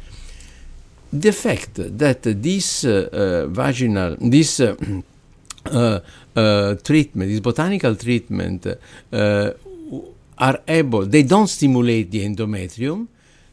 the 1.22 1.32
fact 1.32 1.76
that 1.76 2.22
this 2.24 2.86
uh, 2.86 3.10
uh, 3.12 3.48
vaginal, 3.48 4.18
this 4.20 4.60
uh, 4.60 4.76
treatment, 6.84 7.32
this 7.32 7.40
botanical 7.40 7.96
treatment, 7.96 8.68
are 10.38 10.60
able, 10.68 11.06
they 11.06 11.24
don't 11.24 11.48
stimulate 11.48 12.12
the 12.12 12.26
endometrium, 12.26 13.08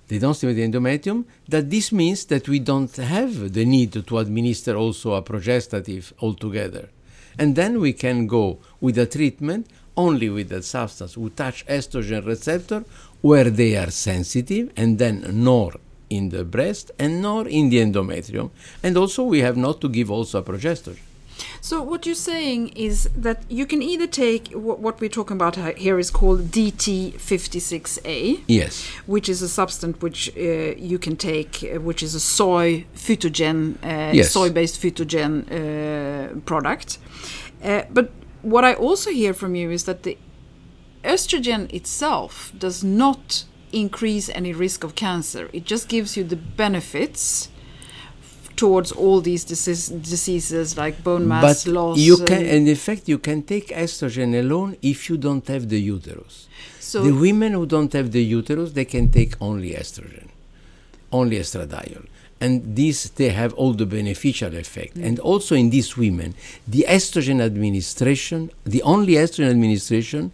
they 0.09 0.19
don't 0.19 0.35
stimulate 0.35 0.73
the 0.73 0.79
endometrium, 0.79 1.25
that 1.49 1.71
this 1.71 1.93
means 1.93 2.25
that 2.27 2.49
we 2.49 2.59
don't 2.59 2.97
have 2.97 3.53
the 3.53 3.65
need 3.65 3.93
to 3.93 4.19
administer 4.19 4.77
also 4.77 5.15
a 5.15 5.23
progestative 5.23 6.13
altogether. 6.21 6.89
And 7.39 7.55
then 7.55 7.81
we 7.81 7.93
can 7.93 8.27
go 8.27 8.59
with 8.81 8.99
a 8.99 9.07
treatment 9.07 9.69
only 9.97 10.29
with 10.29 10.49
that 10.49 10.65
substance 10.65 11.15
who 11.15 11.31
touch 11.31 11.65
estrogen 11.67 12.27
receptor 12.27 12.85
where 13.21 13.49
they 13.49 13.77
are 13.77 13.91
sensitive 13.91 14.71
and 14.77 14.99
then 14.99 15.25
nor 15.33 15.75
in 16.17 16.29
the 16.29 16.45
breast 16.45 16.91
and 16.99 17.23
nor 17.23 17.49
in 17.49 17.71
the 17.71 17.79
endometrium. 17.79 18.51
And 18.83 18.97
also 18.97 19.23
we 19.25 19.41
have 19.41 19.57
not 19.57 19.81
to 19.81 19.89
give 19.89 20.11
also 20.11 20.39
a 20.39 20.43
progesterone. 20.43 20.99
So 21.61 21.83
what 21.83 22.07
you're 22.07 22.15
saying 22.15 22.69
is 22.71 23.09
that 23.17 23.43
you 23.49 23.67
can 23.67 23.83
either 23.83 24.07
take 24.07 24.49
what 24.53 25.01
we're 25.01 25.09
talking 25.09 25.37
about 25.37 25.57
here 25.79 25.99
is 25.99 26.11
called 26.11 26.51
DT56A. 26.51 28.41
Yes. 28.47 28.87
Which 29.07 29.29
is 29.29 29.43
a 29.43 29.49
substance 29.49 30.01
which 30.01 30.31
uh, 30.37 30.41
you 30.77 30.99
can 30.99 31.17
take, 31.17 31.63
uh, 31.63 31.81
which 31.81 32.03
is 32.03 32.15
a 32.15 32.21
soy 32.21 32.85
phytogen, 32.95 33.77
uh, 33.83 34.13
yes. 34.13 34.33
soy-based 34.33 34.81
phytogen 34.81 35.47
uh, 35.51 36.41
product. 36.41 36.99
Uh, 37.63 37.83
but 37.91 38.11
what 38.43 38.65
I 38.65 38.75
also 38.75 39.11
hear 39.11 39.33
from 39.35 39.55
you 39.55 39.71
is 39.71 39.85
that 39.85 40.03
the 40.03 40.19
estrogen 41.05 41.73
itself 41.73 42.53
does 42.59 42.85
not 42.85 43.45
increase 43.73 44.29
any 44.29 44.53
risk 44.53 44.85
of 44.85 44.95
cancer. 44.95 45.49
It 45.53 45.65
just 45.65 45.89
gives 45.89 46.17
you 46.17 46.25
the 46.25 46.37
benefits 46.37 47.49
towards 48.57 48.93
all 48.93 49.21
these 49.21 49.45
disease, 49.45 49.89
diseases 49.89 50.77
like 50.77 51.03
bone 51.03 51.27
mass 51.27 51.65
but 51.65 51.73
loss. 51.73 51.99
You 51.99 52.19
can, 52.19 52.45
in 52.45 52.69
effect, 52.69 53.09
you 53.09 53.19
can 53.19 53.43
take 53.43 53.69
estrogen 53.69 54.39
alone 54.39 54.77
if 54.83 55.09
you 55.09 55.17
don't 55.17 55.47
have 55.49 55.69
the 55.69 55.81
uterus. 55.81 56.49
So 56.79 57.03
the 57.03 57.13
women 57.13 57.53
who 57.53 57.67
don't 57.67 57.93
have 57.93 58.13
the 58.13 58.23
uterus, 58.23 58.73
they 58.73 58.85
can 58.85 59.11
take 59.11 59.35
only 59.41 59.71
estrogen, 59.71 60.29
only 61.11 61.37
estradiol. 61.39 62.07
And 62.41 62.75
these, 62.75 63.11
they 63.11 63.31
have 63.31 63.55
all 63.55 63.73
the 63.73 63.87
beneficial 63.87 64.55
effect. 64.57 64.97
Mm. 64.97 65.07
And 65.07 65.19
also 65.21 65.55
in 65.55 65.71
these 65.71 65.97
women, 65.97 66.35
the 66.67 66.85
estrogen 66.89 67.41
administration, 67.41 68.51
the 68.65 68.83
only 68.83 69.15
estrogen 69.15 69.49
administration, 69.49 70.33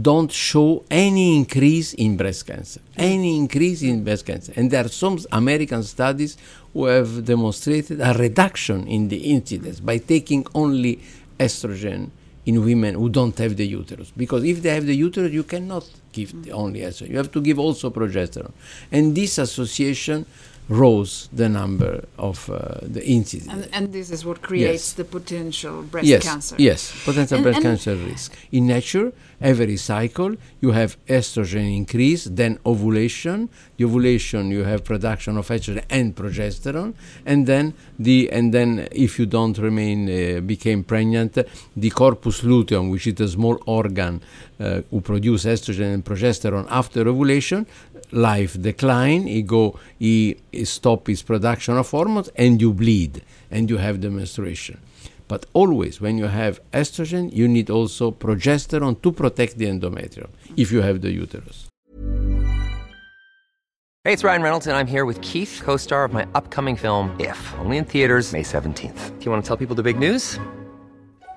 don't 0.00 0.32
show 0.32 0.84
any 0.90 1.36
increase 1.36 1.92
in 1.94 2.16
breast 2.16 2.46
cancer, 2.46 2.80
any 2.96 3.36
increase 3.36 3.82
in 3.82 4.02
breast 4.02 4.24
cancer. 4.24 4.52
And 4.56 4.70
there 4.70 4.84
are 4.84 4.88
some 4.88 5.18
American 5.30 5.82
studies 5.82 6.38
who 6.72 6.86
have 6.86 7.24
demonstrated 7.24 8.00
a 8.00 8.14
reduction 8.14 8.86
in 8.86 9.08
the 9.08 9.18
incidence 9.18 9.80
by 9.80 9.98
taking 9.98 10.46
only 10.54 11.00
estrogen 11.38 12.10
in 12.46 12.64
women 12.64 12.94
who 12.94 13.08
don't 13.08 13.36
have 13.38 13.56
the 13.56 13.66
uterus. 13.66 14.10
Because 14.16 14.44
if 14.44 14.62
they 14.62 14.70
have 14.74 14.86
the 14.86 14.96
uterus, 14.96 15.30
you 15.30 15.44
cannot 15.44 15.88
give 16.10 16.32
only 16.52 16.80
estrogen. 16.80 17.10
You 17.10 17.18
have 17.18 17.30
to 17.32 17.40
give 17.42 17.58
also 17.58 17.90
progesterone. 17.90 18.52
And 18.90 19.14
this 19.14 19.38
association 19.38 20.24
rose 20.68 21.28
the 21.32 21.48
number 21.48 22.04
of 22.18 22.48
uh, 22.48 22.78
the 22.82 23.04
incidence. 23.04 23.52
And, 23.52 23.68
and, 23.72 23.92
this 23.92 24.10
is 24.10 24.24
what 24.24 24.42
creates 24.42 24.88
yes. 24.88 24.92
the 24.92 25.04
potential 25.04 25.82
breast 25.82 26.06
yes. 26.06 26.22
cancer. 26.22 26.56
Yes, 26.58 26.92
potential 27.04 27.36
and, 27.36 27.44
breast 27.44 27.56
and 27.56 27.64
cancer 27.64 27.96
risk. 27.96 28.32
In 28.52 28.68
nature, 28.68 29.12
every 29.40 29.76
cycle 29.76 30.36
you 30.60 30.70
have 30.70 30.96
estrogen 31.06 31.76
increase, 31.76 32.24
then 32.24 32.58
ovulation. 32.64 33.48
The 33.76 33.84
ovulation 33.84 34.50
you 34.50 34.64
have 34.64 34.84
production 34.84 35.36
of 35.36 35.48
estrogen 35.48 35.84
and 35.90 36.14
progesterone, 36.14 36.94
and 37.26 37.46
then 37.46 37.74
the 37.98 38.30
and 38.30 38.54
then 38.54 38.88
if 38.92 39.18
you 39.18 39.26
don't 39.26 39.58
remain 39.58 40.08
uh, 40.08 40.40
became 40.40 40.84
pregnant, 40.84 41.38
the 41.76 41.90
corpus 41.90 42.44
luteum, 42.44 42.88
which 42.88 43.06
is 43.06 43.20
a 43.20 43.28
small 43.28 43.60
organ 43.66 44.22
uh, 44.60 44.82
who 44.90 45.00
produce 45.00 45.44
estrogen 45.44 45.92
and 45.94 46.04
progesterone 46.04 46.66
after 46.70 47.08
ovulation, 47.08 47.66
life 48.12 48.60
decline, 48.60 49.26
he 49.26 49.42
go, 49.42 49.78
he, 49.98 50.36
he 50.52 50.64
stop 50.64 51.06
his 51.06 51.22
production 51.22 51.76
of 51.76 51.90
hormones, 51.90 52.28
and 52.36 52.60
you 52.60 52.72
bleed, 52.72 53.22
and 53.50 53.68
you 53.70 53.78
have 53.78 54.00
the 54.00 54.10
menstruation. 54.10 54.80
But 55.28 55.46
always, 55.52 56.00
when 56.00 56.18
you 56.18 56.26
have 56.26 56.60
estrogen, 56.72 57.32
you 57.32 57.48
need 57.48 57.70
also 57.70 58.10
progesterone 58.10 59.00
to 59.02 59.12
protect 59.12 59.56
the 59.56 59.66
endometrium 59.66 60.28
if 60.56 60.70
you 60.70 60.82
have 60.82 61.00
the 61.00 61.10
uterus. 61.10 61.68
Hey, 64.04 64.12
it's 64.12 64.24
Ryan 64.24 64.42
Reynolds, 64.42 64.66
and 64.66 64.76
I'm 64.76 64.88
here 64.88 65.04
with 65.04 65.20
Keith, 65.22 65.62
co 65.64 65.76
star 65.76 66.04
of 66.04 66.12
my 66.12 66.26
upcoming 66.34 66.76
film, 66.76 67.14
If, 67.20 67.54
only 67.60 67.76
in 67.76 67.84
theaters, 67.84 68.32
May 68.32 68.42
17th. 68.42 69.18
Do 69.18 69.24
you 69.24 69.30
want 69.30 69.44
to 69.44 69.48
tell 69.48 69.56
people 69.56 69.76
the 69.76 69.82
big 69.82 69.98
news? 69.98 70.38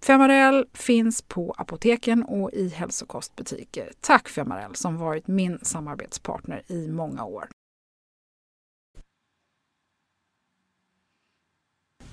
Femarel 0.00 0.66
finns 0.72 1.22
på 1.22 1.54
apoteken 1.58 2.22
och 2.22 2.50
i 2.52 2.68
hälsokostbutiker. 2.68 3.92
Tack 4.00 4.28
Femarel 4.28 4.74
som 4.74 4.96
varit 4.96 5.28
min 5.28 5.58
samarbetspartner 5.62 6.62
i 6.66 6.88
många 6.88 7.24
år. 7.24 7.48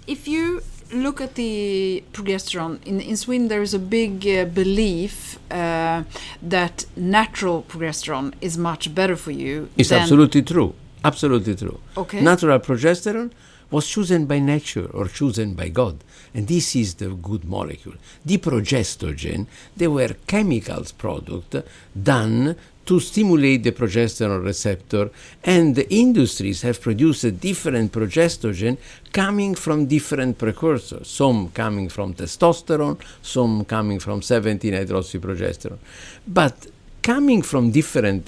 if 0.10 0.28
you 0.28 0.62
look 0.92 1.22
at 1.22 1.36
the 1.36 2.04
progesterone 2.14 2.80
in, 2.84 3.00
in 3.00 3.16
Sweden, 3.16 3.48
there 3.48 3.62
is 3.62 3.74
a 3.74 3.80
big 3.80 4.28
uh, 4.28 4.46
belief 4.46 5.38
uh, 5.52 6.04
that 6.42 6.86
natural 6.96 7.62
progesterone 7.62 8.34
is 8.42 8.58
much 8.58 8.94
better 8.96 9.16
for 9.16 9.32
you. 9.32 9.70
It's 9.78 9.90
than- 9.90 10.02
absolutely 10.02 10.42
true. 10.42 10.74
Absolutely 11.04 11.56
true. 11.56 11.80
Okay. 11.96 12.22
Natural 12.22 12.60
progesterone 12.60 13.30
was 13.72 13.88
chosen 13.88 14.26
by 14.26 14.40
nature 14.40 14.88
or 14.92 15.08
chosen 15.08 15.54
by 15.54 15.70
God. 15.70 15.98
And 16.34 16.48
this 16.48 16.76
is 16.76 16.96
the 16.96 17.10
good 17.10 17.46
molecule. 17.46 17.96
The 18.26 18.38
progestogen, 18.38 19.48
they 19.76 19.88
were 19.88 20.16
chemicals 20.28 20.92
product 20.92 21.56
done 22.02 22.56
to 22.90 23.00
stimulate 23.00 23.62
the 23.62 23.72
progesterone 23.72 24.44
receptor 24.44 25.12
and 25.44 25.76
the 25.76 25.88
industries 25.94 26.64
have 26.64 26.82
produced 26.82 27.24
a 27.24 27.32
different 27.32 27.92
progestogen 27.92 28.80
coming 29.14 29.54
from 29.54 29.86
different 29.86 30.40
precursors 30.40 31.08
some 31.08 31.50
coming 31.50 31.88
from 31.88 32.16
testosterone 32.16 33.00
some 33.22 33.64
coming 33.66 34.00
from 34.00 34.24
17 34.24 34.74
hydroxyprogesterone 34.74 35.78
but 36.26 36.66
coming 37.04 37.44
from 37.44 37.70
different 37.70 38.28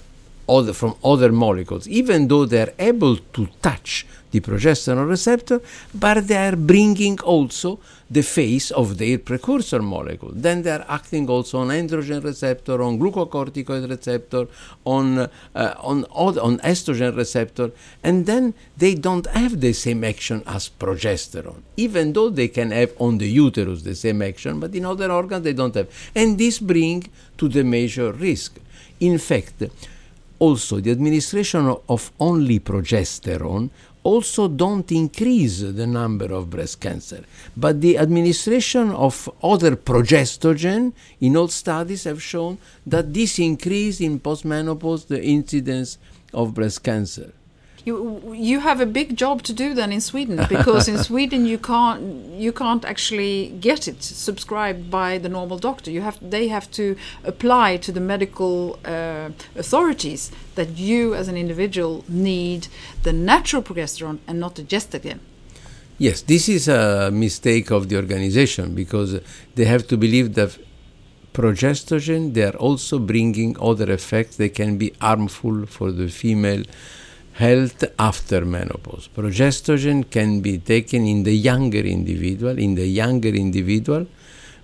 other, 0.56 0.74
from 0.74 0.94
other 1.12 1.32
molecules, 1.32 1.88
even 2.02 2.28
though 2.28 2.46
they 2.46 2.62
are 2.66 2.74
able 2.92 3.16
to 3.36 3.48
touch 3.62 4.06
the 4.32 4.40
progesterone 4.40 5.10
receptor, 5.10 5.62
but 5.94 6.28
they 6.28 6.38
are 6.48 6.56
bringing 6.56 7.20
also 7.22 7.80
the 8.10 8.24
face 8.24 8.72
of 8.72 8.98
their 8.98 9.18
precursor 9.18 9.82
molecule. 9.82 10.32
Then 10.34 10.58
they 10.64 10.72
are 10.72 10.86
acting 10.88 11.30
also 11.30 11.60
on 11.60 11.68
androgen 11.68 12.24
receptor, 12.24 12.82
on 12.82 12.98
glucocorticoid 13.00 13.90
receptor, 13.90 14.48
on 14.86 15.06
uh, 15.20 15.28
on 15.92 16.06
on 16.48 16.54
estrogen 16.60 17.16
receptor, 17.16 17.72
and 18.04 18.26
then 18.26 18.54
they 18.78 18.94
don't 18.96 19.28
have 19.28 19.54
the 19.60 19.74
same 19.74 20.02
action 20.14 20.44
as 20.46 20.70
progesterone, 20.84 21.62
even 21.76 22.14
though 22.14 22.30
they 22.30 22.48
can 22.48 22.72
have 22.72 22.92
on 23.00 23.18
the 23.18 23.30
uterus 23.30 23.84
the 23.84 23.96
same 23.96 24.22
action, 24.22 24.60
but 24.60 24.74
in 24.76 24.86
other 24.86 25.12
organs 25.12 25.44
they 25.44 25.54
don't 25.54 25.76
have, 25.76 25.90
and 26.16 26.38
this 26.38 26.60
bring 26.60 26.98
to 27.38 27.46
the 27.56 27.64
major 27.64 28.12
risk. 28.14 28.52
In 29.00 29.18
fact, 29.18 29.64
also 30.42 30.80
the 30.80 30.90
administration 30.90 31.78
of 31.88 32.12
only 32.20 32.60
progesterone 32.60 33.70
also 34.04 34.48
don't 34.48 34.92
increase 34.92 35.62
the 35.62 35.86
number 35.86 36.34
of 36.34 36.50
breast 36.50 36.80
cancer. 36.82 37.24
But 37.56 37.80
the 37.80 38.00
administration 38.00 38.90
of 38.90 39.30
other 39.44 39.76
progestogen 39.76 40.94
in 41.20 41.38
all 41.38 41.48
studies 41.50 42.06
have 42.06 42.24
shown 42.24 42.58
that 42.88 43.14
this 43.14 43.38
increase 43.38 44.02
in 44.02 44.20
postmenopause 44.20 45.06
the 45.06 45.24
incidence 45.24 46.00
of 46.34 46.56
breast 46.56 46.82
cancer 46.82 47.32
You 47.84 48.22
you 48.34 48.60
have 48.60 48.80
a 48.80 48.86
big 48.86 49.18
job 49.18 49.42
to 49.44 49.54
do 49.54 49.74
then 49.74 49.92
in 49.92 50.02
Sweden 50.02 50.46
because 50.50 50.88
in 50.88 50.98
Sweden 50.98 51.46
you 51.46 51.58
can't 51.58 52.02
you 52.46 52.52
can't 52.52 52.86
actually 52.86 53.54
get 53.60 53.88
it 53.88 54.04
subscribed 54.04 54.92
by 54.92 55.18
the 55.18 55.30
normal 55.30 55.58
doctor. 55.58 55.90
You 55.92 56.02
have 56.02 56.18
they 56.22 56.48
have 56.50 56.70
to 56.72 56.96
apply 57.24 57.78
to 57.78 57.92
the 57.92 58.00
medical 58.00 58.80
uh, 58.86 59.30
authorities 59.56 60.32
that 60.56 60.78
you 60.78 61.16
as 61.16 61.28
an 61.28 61.38
individual 61.38 62.04
need 62.08 62.68
the 63.04 63.14
natural 63.14 63.64
progesterone 63.64 64.20
and 64.28 64.40
not 64.40 64.56
the 64.56 64.64
gestagen. 64.64 65.20
Yes, 65.98 66.22
this 66.22 66.50
is 66.50 66.68
a 66.68 67.10
mistake 67.12 67.72
of 67.72 67.90
the 67.90 67.96
organization 67.96 68.74
because 68.74 69.20
they 69.56 69.66
have 69.66 69.88
to 69.88 69.98
believe 69.98 70.34
that 70.34 70.58
progestogen 71.34 72.34
they 72.34 72.44
are 72.44 72.58
also 72.58 73.00
bringing 73.00 73.56
other 73.62 73.90
effects 73.92 74.36
they 74.36 74.50
can 74.50 74.78
be 74.78 74.94
harmful 75.00 75.66
for 75.66 75.92
the 75.92 76.08
female 76.10 76.64
health 77.42 77.84
after 77.98 78.46
menopause. 78.46 79.10
Progestogen 79.18 80.00
can 80.10 80.42
be 80.42 80.60
taken 80.60 81.02
in 81.08 81.24
the 81.24 81.36
younger 81.36 81.86
individual, 81.98 82.58
in 82.58 82.76
the 82.76 82.88
younger 82.88 83.34
individual, 83.46 84.06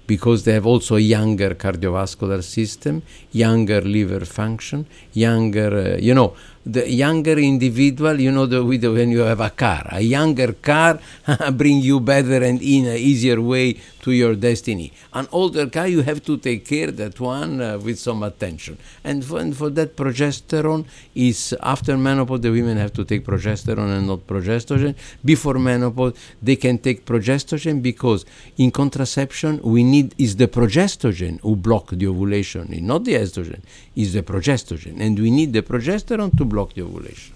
because 0.06 0.44
they 0.44 0.54
have 0.54 0.68
also 0.68 0.96
a 0.96 1.00
younger 1.00 1.56
cardiovascular 1.56 2.42
system, 2.44 3.02
younger 3.32 3.82
liver 3.82 4.24
function, 4.26 4.86
younger, 5.14 5.72
uh, 5.78 5.98
you 5.98 6.14
know, 6.14 6.36
the 6.68 6.92
younger 6.92 7.38
individual, 7.38 8.20
you 8.20 8.32
know, 8.32 8.46
the, 8.46 8.64
with 8.64 8.82
the, 8.82 8.92
when 8.92 9.12
you 9.12 9.20
have 9.20 9.40
a 9.40 9.50
car, 9.50 9.88
a 9.92 10.02
younger 10.02 10.54
car 10.54 11.00
bring 11.54 11.80
you 11.80 12.00
better 12.00 12.44
and 12.44 12.62
in 12.62 12.86
an 12.86 12.98
easier 12.98 13.40
way 13.42 13.78
to 14.02 14.12
your 14.12 14.36
destiny. 14.36 14.92
An 15.14 15.28
older 15.32 15.68
car, 15.68 15.88
you 15.88 16.02
have 16.02 16.24
to 16.26 16.38
take 16.38 16.66
care 16.66 16.92
that 16.92 17.20
one 17.20 17.62
uh, 17.62 17.78
with 17.78 18.00
some 18.00 18.24
attention. 18.24 18.78
And 19.04 19.24
for, 19.24 19.40
and 19.40 19.56
for 19.56 19.70
that, 19.72 19.96
progesterone 19.96 20.86
is 21.16 21.56
after 21.62 21.98
menopause, 21.98 22.42
the 22.42 22.52
women 22.52 22.78
have 22.78 22.94
to 22.94 23.06
take 23.06 23.26
progesterone 23.26 23.98
and 23.98 24.08
not 24.08 24.28
progesterone. 24.28 24.96
Before 25.24 25.60
menopause, 25.60 26.14
they 26.42 26.56
can 26.56 26.78
take 26.80 27.06
progesterone 27.06 27.82
because 27.82 28.26
in 28.58 28.72
contraception, 28.72 29.62
we 29.62 29.84
need 29.84 30.16
is 30.18 30.36
the 30.36 30.48
progesterone 30.48 31.40
who 31.42 31.56
block 31.56 31.92
the 31.92 32.08
ovulation, 32.08 32.68
not 32.86 33.04
the 33.04 33.14
estrogen, 33.14 33.62
is 33.96 34.14
the 34.14 34.24
progestogen, 34.24 35.00
and 35.00 35.18
we 35.20 35.32
need 35.32 35.54
the 35.54 35.62
progesterone 35.62 36.36
to 36.38 36.46
block 36.46 36.57
the 36.66 36.82
ovulation. 36.82 37.34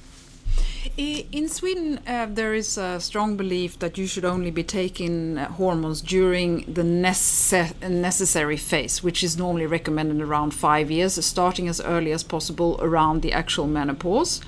In 0.97 1.47
Sweden, 1.47 1.99
uh, 2.07 2.27
there 2.29 2.55
is 2.55 2.77
a 2.77 2.99
strong 2.99 3.37
belief 3.37 3.77
that 3.79 3.97
you 3.97 4.07
should 4.07 4.25
only 4.25 4.49
be 4.51 4.63
taking 4.63 5.37
uh, 5.37 5.47
hormones 5.51 6.01
during 6.01 6.65
the 6.73 6.81
necess- 6.81 7.79
necessary 7.87 8.57
phase, 8.57 9.03
which 9.03 9.23
is 9.23 9.37
normally 9.37 9.67
recommended 9.67 10.19
around 10.21 10.53
five 10.53 10.89
years, 10.89 11.23
starting 11.23 11.67
as 11.67 11.79
early 11.81 12.11
as 12.11 12.23
possible 12.23 12.79
around 12.81 13.21
the 13.21 13.31
actual 13.31 13.67
menopause. 13.67 14.41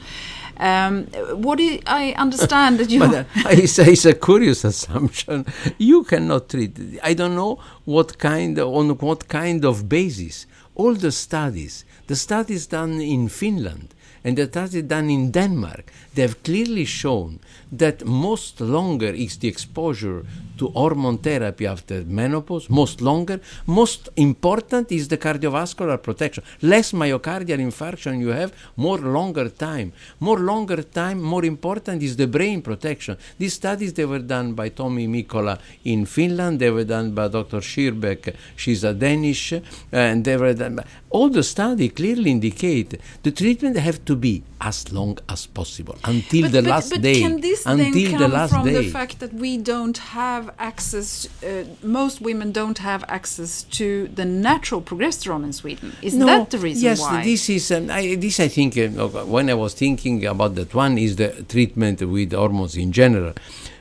Um, 0.57 1.05
what 1.33 1.59
do 1.59 1.79
I 1.85 2.13
understand 2.17 2.79
that 2.79 2.89
you? 2.93 2.99
But 2.99 3.13
uh, 3.13 3.23
it's, 3.51 3.77
it's 3.79 4.05
a 4.05 4.13
curious 4.13 4.63
assumption. 4.63 5.45
You 5.77 6.03
cannot 6.03 6.49
treat. 6.49 6.77
it. 6.79 6.99
I 7.03 7.13
don't 7.13 7.35
know 7.35 7.59
what 7.85 8.17
kind 8.17 8.57
on 8.59 8.89
what 8.97 9.27
kind 9.27 9.63
of 9.65 9.87
basis. 9.87 10.45
All 10.75 10.95
the 10.95 11.11
studies, 11.11 11.85
the 12.07 12.15
studies 12.15 12.65
done 12.65 12.99
in 12.99 13.29
Finland 13.29 13.93
and 14.23 14.37
the 14.37 14.45
studies 14.47 14.83
done 14.83 15.09
in 15.09 15.31
Denmark, 15.31 15.91
they 16.13 16.21
have 16.21 16.41
clearly 16.43 16.85
shown 16.85 17.39
that 17.71 18.05
most 18.05 18.61
longer 18.61 19.07
is 19.09 19.37
the 19.37 19.47
exposure 19.47 20.23
to 20.57 20.67
hormone 20.69 21.17
therapy 21.17 21.65
after 21.65 22.03
menopause, 22.05 22.69
most 22.69 23.01
longer. 23.01 23.39
Most 23.65 24.09
important 24.15 24.91
is 24.91 25.07
the 25.07 25.17
cardiovascular 25.17 26.01
protection. 26.01 26.43
Less 26.61 26.91
myocardial 26.91 27.59
infarction 27.59 28.19
you 28.19 28.29
have, 28.29 28.53
more 28.75 28.99
longer 28.99 29.49
time. 29.49 29.91
More 30.19 30.39
longer 30.39 30.83
time, 30.83 31.21
more 31.21 31.45
important 31.45 32.03
is 32.03 32.15
the 32.15 32.27
brain 32.27 32.61
protection. 32.61 33.17
These 33.37 33.53
studies 33.53 33.93
they 33.93 34.05
were 34.05 34.19
done 34.19 34.53
by 34.53 34.69
Tomi 34.69 35.07
Mikkola 35.07 35.59
in 35.85 36.05
Finland. 36.05 36.59
They 36.59 36.69
were 36.69 36.83
done 36.83 37.11
by 37.11 37.27
Dr. 37.27 37.61
Schierbeck. 37.61 38.35
She's 38.55 38.83
a 38.83 38.93
Danish, 38.93 39.53
and 39.91 40.23
they 40.23 40.37
were 40.37 40.53
done. 40.53 40.75
By, 40.77 40.85
all 41.09 41.29
the 41.29 41.43
study 41.43 41.89
clearly 41.89 42.31
indicate 42.31 42.99
the 43.21 43.31
treatment 43.31 43.77
have 43.77 43.92
to 44.05 44.15
be 44.15 44.43
as 44.61 44.91
long 44.91 45.17
as 45.29 45.45
possible 45.45 45.97
until 46.03 46.49
the 46.49 46.61
last 46.61 46.89
but 46.91 47.01
day. 47.01 47.19
Can 47.21 47.41
this 47.41 47.65
until 47.65 48.11
come 48.11 48.19
the 48.19 48.27
last 48.27 48.51
from 48.51 48.65
day. 48.65 48.73
the 48.73 48.89
fact 48.89 49.19
that 49.19 49.33
we 49.33 49.57
don't 49.57 49.97
have 49.97 50.53
access? 50.59 51.27
Uh, 51.43 51.65
most 51.81 52.21
women 52.21 52.51
don't 52.51 52.79
have 52.79 53.03
access 53.07 53.63
to 53.63 54.07
the 54.19 54.25
natural 54.25 54.81
progesterone 54.81 55.43
in 55.43 55.53
Sweden. 55.53 55.93
Is 56.01 56.17
that 56.19 56.49
the 56.49 56.59
reason 56.59 56.83
yes, 56.83 57.01
why? 57.01 57.23
this 57.23 57.49
is 57.49 57.71
um, 57.71 57.89
I, 57.89 58.15
this. 58.15 58.39
I 58.39 58.47
think 58.47 58.77
uh, 58.77 59.07
when 59.35 59.49
I 59.49 59.53
was 59.53 59.73
thinking 59.73 60.25
about 60.25 60.55
that 60.55 60.73
one 60.73 60.97
is 60.97 61.15
the 61.15 61.43
treatment 61.47 62.01
with 62.01 62.33
hormones 62.33 62.75
in 62.75 62.91
general, 62.91 63.33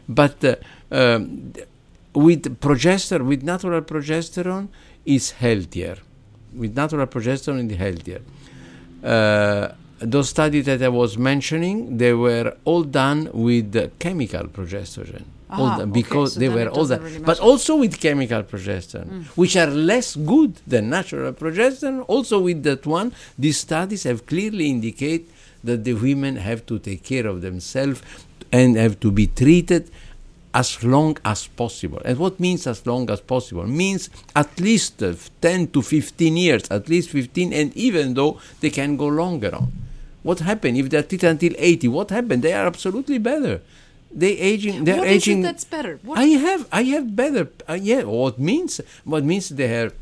but 0.09 0.45
uh, 0.45 0.57
um, 0.91 1.53
with 2.15 2.61
progesterone, 2.61 3.27
with 3.27 3.43
natural 3.43 3.83
progesterone, 3.83 4.69
is 5.05 5.31
healthier. 5.33 5.97
With 6.55 6.77
natural 6.77 7.07
progesterone, 7.07 7.71
is 7.71 7.79
healthier. 7.79 8.21
Uh, 9.03 9.75
those 10.03 10.29
studies 10.29 10.67
that 10.67 10.83
I 10.83 10.89
was 10.89 11.19
mentioning, 11.19 11.99
they 11.99 12.13
were 12.13 12.57
all 12.65 12.83
done 12.83 13.31
with 13.33 13.99
chemical 13.99 14.45
progesterone. 14.45 15.25
Ah, 15.51 15.77
done 15.79 15.91
okay, 15.91 16.01
because 16.01 16.35
so 16.35 16.41
they 16.41 16.49
were 16.49 16.69
all 16.69 16.87
done, 16.87 17.03
really 17.03 17.19
but 17.19 17.39
also 17.41 17.77
with 17.77 18.01
chemical 18.01 18.43
progesterone, 18.43 19.25
which 19.37 19.55
are 19.57 19.67
less 19.67 20.17
good 20.17 20.57
than 20.67 20.89
natural 20.89 21.33
progesterone. 21.33 22.05
Also 22.09 22.41
with 22.41 22.63
that 22.63 22.87
one, 22.87 23.13
these 23.39 23.59
studies 23.59 24.05
have 24.05 24.25
clearly 24.27 24.71
indicate 24.71 25.31
that 25.63 25.85
the 25.85 25.93
women 25.95 26.37
have 26.37 26.65
to 26.67 26.79
take 26.79 27.05
care 27.05 27.27
of 27.27 27.43
themselves 27.43 28.03
and 28.51 28.77
have 28.77 28.99
to 29.01 29.11
be 29.11 29.27
treated 29.27 29.91
as 30.55 30.83
long 30.85 31.17
as 31.25 31.47
possible. 31.47 32.01
And 32.05 32.19
what 32.19 32.39
means 32.39 32.67
as 32.67 32.87
long 32.87 33.11
as 33.11 33.21
possible? 33.21 33.67
Means 33.67 34.11
at 34.37 34.61
least 34.61 35.03
uh, 35.03 35.15
10 35.41 35.69
to 35.69 35.83
15 35.83 36.37
years, 36.37 36.71
at 36.71 36.89
least 36.89 37.11
15, 37.11 37.53
and 37.53 37.77
even 37.77 38.15
though 38.15 38.39
they 38.61 38.71
can 38.71 38.97
go 38.97 39.07
longer 39.07 39.55
on. 39.55 39.73
What 40.23 40.41
happened 40.41 40.77
if 40.79 40.89
they're 40.91 41.03
treated 41.03 41.29
until 41.29 41.53
80? 41.59 41.89
What 41.89 42.11
happened? 42.11 42.43
They 42.43 42.53
are 42.53 42.67
absolutely 42.67 43.19
better. 43.19 43.61
They 44.15 44.39
aging. 44.39 44.85
They're 44.85 44.99
What 44.99 45.09
is 45.09 45.23
aging. 45.23 45.41
it 45.41 45.43
that's 45.43 45.65
better? 45.65 45.99
What 46.03 46.19
I 46.19 46.25
have. 46.25 46.69
I 46.71 46.83
have 46.85 47.17
better. 47.17 47.49
Uh, 47.69 47.79
yeah. 47.81 48.03
What 48.03 48.39
means? 48.39 48.81
What 49.05 49.25
means 49.25 49.49
they 49.49 49.69
have 49.69 49.95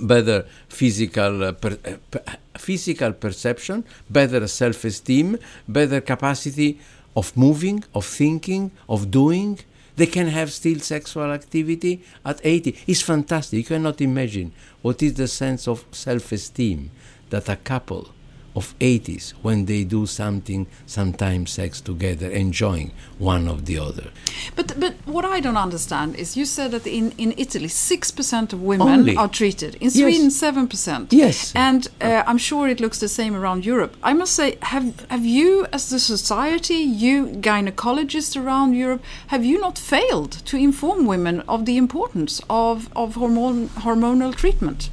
better 0.00 0.46
physical 0.68 1.44
uh, 1.44 1.52
per, 1.52 1.72
uh, 1.84 1.96
per, 2.10 2.22
physical 2.56 3.12
perception, 3.12 3.84
better 4.08 4.46
self-esteem, 4.46 5.36
better 5.68 6.00
capacity 6.00 6.78
of 7.16 7.36
moving, 7.36 7.84
of 7.94 8.06
thinking, 8.06 8.70
of 8.88 9.10
doing. 9.10 9.58
They 9.96 10.06
can 10.06 10.28
have 10.28 10.50
still 10.52 10.78
sexual 10.80 11.30
activity 11.32 12.02
at 12.24 12.40
80. 12.42 12.78
It's 12.86 13.02
fantastic. 13.02 13.58
You 13.58 13.64
cannot 13.64 14.00
imagine 14.00 14.52
what 14.80 15.02
is 15.02 15.14
the 15.14 15.28
sense 15.28 15.68
of 15.68 15.84
self 15.92 16.32
esteem 16.32 16.90
that 17.30 17.48
a 17.48 17.56
couple 17.56 18.08
of 18.54 18.74
80s 18.78 19.32
when 19.42 19.66
they 19.66 19.84
do 19.84 20.06
something, 20.06 20.66
sometimes 20.86 21.50
sex 21.50 21.80
together, 21.80 22.28
enjoying 22.30 22.90
one 23.18 23.48
of 23.48 23.64
the 23.66 23.78
other. 23.78 24.10
But 24.56 24.78
but 24.78 24.94
what 25.06 25.24
I 25.24 25.40
don't 25.40 25.56
understand 25.56 26.16
is 26.16 26.36
you 26.36 26.44
said 26.44 26.70
that 26.72 26.86
in, 26.86 27.12
in 27.18 27.34
Italy 27.36 27.68
six 27.68 28.10
percent 28.10 28.52
of 28.52 28.62
women 28.62 28.88
Only. 28.88 29.16
are 29.16 29.28
treated. 29.28 29.74
In 29.76 29.90
Yes. 29.92 29.94
Sweden 29.94 30.30
seven 30.30 30.68
percent. 30.68 31.12
Yes. 31.12 31.52
And 31.54 31.88
uh, 32.00 32.22
I'm 32.26 32.38
sure 32.38 32.68
it 32.68 32.80
looks 32.80 32.98
the 32.98 33.08
same 33.08 33.34
around 33.34 33.64
Europe. 33.64 33.96
I 34.02 34.12
must 34.14 34.32
say, 34.34 34.56
have 34.62 35.06
have 35.10 35.24
you 35.24 35.66
as 35.72 35.88
the 35.90 35.98
society, 35.98 36.74
you 36.76 37.26
gynecologists 37.26 38.36
around 38.42 38.74
Europe, 38.74 39.02
have 39.28 39.44
you 39.44 39.58
not 39.60 39.78
failed 39.78 40.32
to 40.46 40.56
inform 40.56 41.06
women 41.06 41.40
of 41.48 41.64
the 41.64 41.76
importance 41.76 42.40
of, 42.48 42.88
of 42.96 43.14
hormone 43.14 43.68
hormonal 43.84 44.34
treatment? 44.34 44.90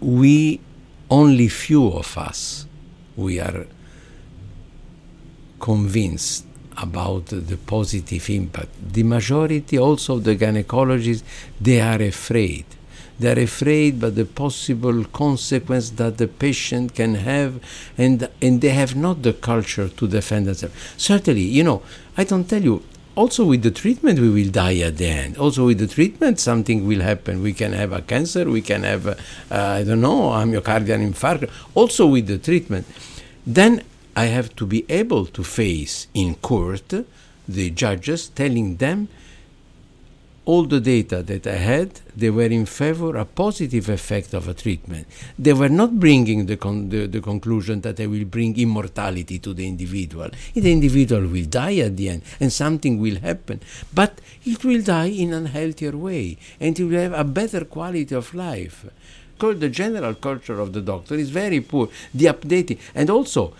we 0.00 0.60
only 1.10 1.48
few 1.48 1.88
of 1.88 2.18
us 2.18 2.63
we 3.16 3.40
are 3.40 3.66
convinced 5.60 6.44
about 6.76 7.26
the 7.26 7.56
positive 7.56 8.28
impact. 8.30 8.68
The 8.92 9.02
majority 9.02 9.78
also 9.78 10.14
of 10.14 10.24
the 10.24 10.36
gynecologists 10.36 11.22
they 11.60 11.80
are 11.80 12.02
afraid. 12.02 12.64
They 13.18 13.30
are 13.30 13.38
afraid 13.38 14.00
by 14.00 14.10
the 14.10 14.24
possible 14.24 15.04
consequence 15.04 15.90
that 15.90 16.18
the 16.18 16.26
patient 16.26 16.94
can 16.94 17.14
have 17.14 17.60
and 17.96 18.28
and 18.42 18.60
they 18.60 18.70
have 18.70 18.96
not 18.96 19.22
the 19.22 19.32
culture 19.32 19.88
to 19.88 20.08
defend 20.08 20.46
themselves. 20.46 20.74
Certainly 20.96 21.42
you 21.42 21.62
know 21.62 21.82
i 22.16 22.24
don't 22.24 22.48
tell 22.48 22.62
you 22.62 22.82
also 23.16 23.44
with 23.44 23.62
the 23.62 23.70
treatment 23.70 24.18
we 24.18 24.28
will 24.30 24.50
die 24.50 24.78
at 24.78 24.96
the 24.98 25.06
end. 25.06 25.36
Also 25.38 25.66
with 25.66 25.78
the 25.78 25.86
treatment 25.86 26.40
something 26.40 26.86
will 26.86 27.00
happen. 27.00 27.42
We 27.42 27.52
can 27.52 27.72
have 27.72 27.92
a 27.92 28.02
cancer 28.02 28.44
we 28.50 28.62
can 28.62 28.82
have 28.82 29.06
uh, 29.06 29.16
i 29.50 29.84
don't 29.84 30.00
know 30.00 30.32
a 30.32 30.42
myocardial 30.44 31.00
infarct. 31.08 31.50
Also 31.74 32.06
with 32.06 32.26
the 32.26 32.38
treatment. 32.38 32.86
Then 33.46 33.82
i 34.16 34.26
have 34.26 34.54
to 34.56 34.66
be 34.66 34.84
able 34.88 35.26
to 35.26 35.42
face 35.42 36.06
in 36.14 36.36
court 36.36 36.92
the 37.48 37.70
judges 37.70 38.28
telling 38.28 38.76
them 38.76 39.08
all 40.46 40.64
the 40.64 40.80
data 40.80 41.22
that 41.22 41.46
I 41.46 41.56
had, 41.56 42.00
they 42.14 42.30
were 42.30 42.42
in 42.44 42.66
favor 42.66 43.16
a 43.16 43.24
positive 43.24 43.88
effect 43.88 44.34
of 44.34 44.46
a 44.46 44.54
treatment. 44.54 45.06
They 45.38 45.52
were 45.52 45.68
not 45.68 45.98
bringing 45.98 46.46
the, 46.46 46.56
con- 46.56 46.90
the, 46.90 47.06
the 47.06 47.20
conclusion 47.20 47.80
that 47.80 47.96
they 47.96 48.06
will 48.06 48.24
bring 48.26 48.58
immortality 48.58 49.38
to 49.38 49.54
the 49.54 49.66
individual. 49.66 50.28
The 50.52 50.70
individual 50.70 51.26
will 51.26 51.46
die 51.46 51.78
at 51.78 51.96
the 51.96 52.10
end, 52.10 52.22
and 52.40 52.52
something 52.52 53.00
will 53.00 53.16
happen, 53.16 53.60
but 53.94 54.20
it 54.44 54.64
will 54.64 54.82
die 54.82 55.06
in 55.06 55.32
a 55.32 55.48
healthier 55.48 55.96
way, 55.96 56.36
and 56.60 56.78
it 56.78 56.84
will 56.84 57.00
have 57.00 57.14
a 57.14 57.24
better 57.24 57.64
quality 57.64 58.14
of 58.14 58.34
life. 58.34 58.86
The 59.38 59.68
general 59.68 60.14
culture 60.14 60.58
of 60.58 60.72
the 60.72 60.80
doctor 60.80 61.16
is 61.16 61.28
very 61.28 61.60
poor. 61.60 61.90
The 62.14 62.26
updating, 62.26 62.78
and 62.94 63.10
also 63.10 63.52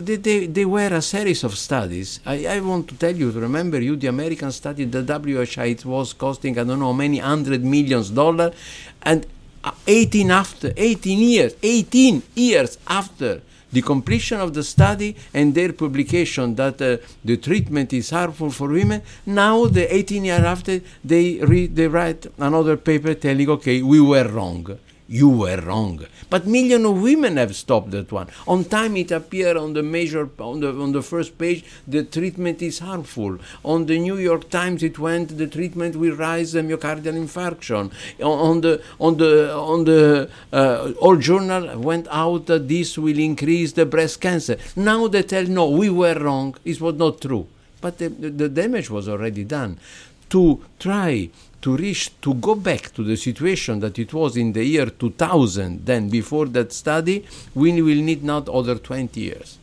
they, 0.00 0.16
they, 0.16 0.46
they 0.46 0.64
were 0.64 0.92
a 0.94 1.02
series 1.02 1.44
of 1.44 1.56
studies. 1.56 2.20
I, 2.24 2.46
I 2.46 2.60
want 2.60 2.88
to 2.88 2.96
tell 2.96 3.14
you, 3.14 3.32
to 3.32 3.40
remember 3.40 3.80
you, 3.80 3.96
the 3.96 4.08
American 4.08 4.52
study, 4.52 4.84
the 4.84 5.02
WHI, 5.02 5.66
it 5.66 5.84
was 5.84 6.12
costing, 6.12 6.58
I 6.58 6.64
don't 6.64 6.78
know, 6.78 6.92
many 6.92 7.18
hundred 7.18 7.64
millions 7.64 8.10
dollars. 8.10 8.54
And 9.02 9.26
uh, 9.64 9.72
18 9.86 10.30
after, 10.30 10.72
18 10.76 11.18
years, 11.18 11.54
18 11.62 12.22
years 12.34 12.78
after 12.86 13.42
the 13.70 13.82
completion 13.82 14.40
of 14.40 14.54
the 14.54 14.62
study 14.62 15.14
and 15.34 15.54
their 15.54 15.72
publication 15.72 16.54
that 16.54 16.80
uh, 16.80 16.96
the 17.24 17.36
treatment 17.36 17.92
is 17.92 18.10
harmful 18.10 18.50
for 18.50 18.68
women, 18.68 19.02
now 19.26 19.66
the 19.66 19.94
18 19.94 20.24
years 20.24 20.40
after, 20.40 20.80
they, 21.04 21.34
they 21.66 21.88
write 21.88 22.26
another 22.38 22.76
paper 22.76 23.14
telling, 23.14 23.48
okay, 23.50 23.82
we 23.82 24.00
were 24.00 24.26
wrong 24.28 24.78
you 25.08 25.28
were 25.28 25.56
wrong. 25.56 26.04
But 26.28 26.46
millions 26.46 26.84
of 26.84 27.00
women 27.00 27.38
have 27.38 27.56
stopped 27.56 27.90
that 27.92 28.12
one. 28.12 28.28
On 28.46 28.64
time 28.64 28.96
it 28.96 29.10
appeared 29.10 29.56
on 29.56 29.72
the 29.72 29.82
major 29.82 30.28
on 30.38 30.60
the 30.60 30.68
on 30.68 30.92
the 30.92 31.02
first 31.02 31.38
page 31.38 31.64
the 31.86 32.04
treatment 32.04 32.60
is 32.60 32.80
harmful. 32.80 33.38
On 33.64 33.86
the 33.86 33.98
New 33.98 34.18
York 34.18 34.50
Times 34.50 34.82
it 34.82 34.98
went 34.98 35.38
the 35.38 35.46
treatment 35.46 35.96
will 35.96 36.14
rise 36.14 36.52
the 36.52 36.60
myocardial 36.60 37.16
infarction. 37.16 37.90
On, 38.22 38.60
the 38.60 38.82
on 39.00 39.16
the 39.16 39.54
on 39.54 39.84
the 39.84 40.30
uh, 40.52 40.92
all 41.00 41.16
journal 41.16 41.78
went 41.78 42.06
out 42.10 42.46
that 42.46 42.68
this 42.68 42.98
will 42.98 43.18
increase 43.18 43.72
the 43.72 43.86
breast 43.86 44.20
cancer. 44.20 44.58
Now 44.76 45.08
they 45.08 45.22
tell 45.22 45.44
no, 45.44 45.70
we 45.70 45.88
were 45.88 46.14
wrong. 46.14 46.54
It 46.64 46.80
was 46.80 46.94
not 46.94 47.22
true. 47.22 47.46
But 47.80 47.98
the, 47.98 48.08
the 48.08 48.48
damage 48.48 48.90
was 48.90 49.08
already 49.08 49.44
done. 49.44 49.78
To 50.30 50.62
try 50.78 51.30
to 51.60 51.76
reach 51.76 52.10
to 52.20 52.34
go 52.34 52.54
back 52.54 52.92
to 52.94 53.02
the 53.02 53.16
situation 53.16 53.80
that 53.80 53.98
it 53.98 54.12
was 54.14 54.36
in 54.36 54.52
the 54.52 54.64
year 54.64 54.86
2000 54.86 55.84
then 55.84 56.08
before 56.08 56.46
that 56.46 56.72
study 56.72 57.24
we 57.54 57.82
will 57.82 58.02
need 58.02 58.22
not 58.22 58.48
other 58.48 58.76
20 58.76 59.20
years. 59.20 59.58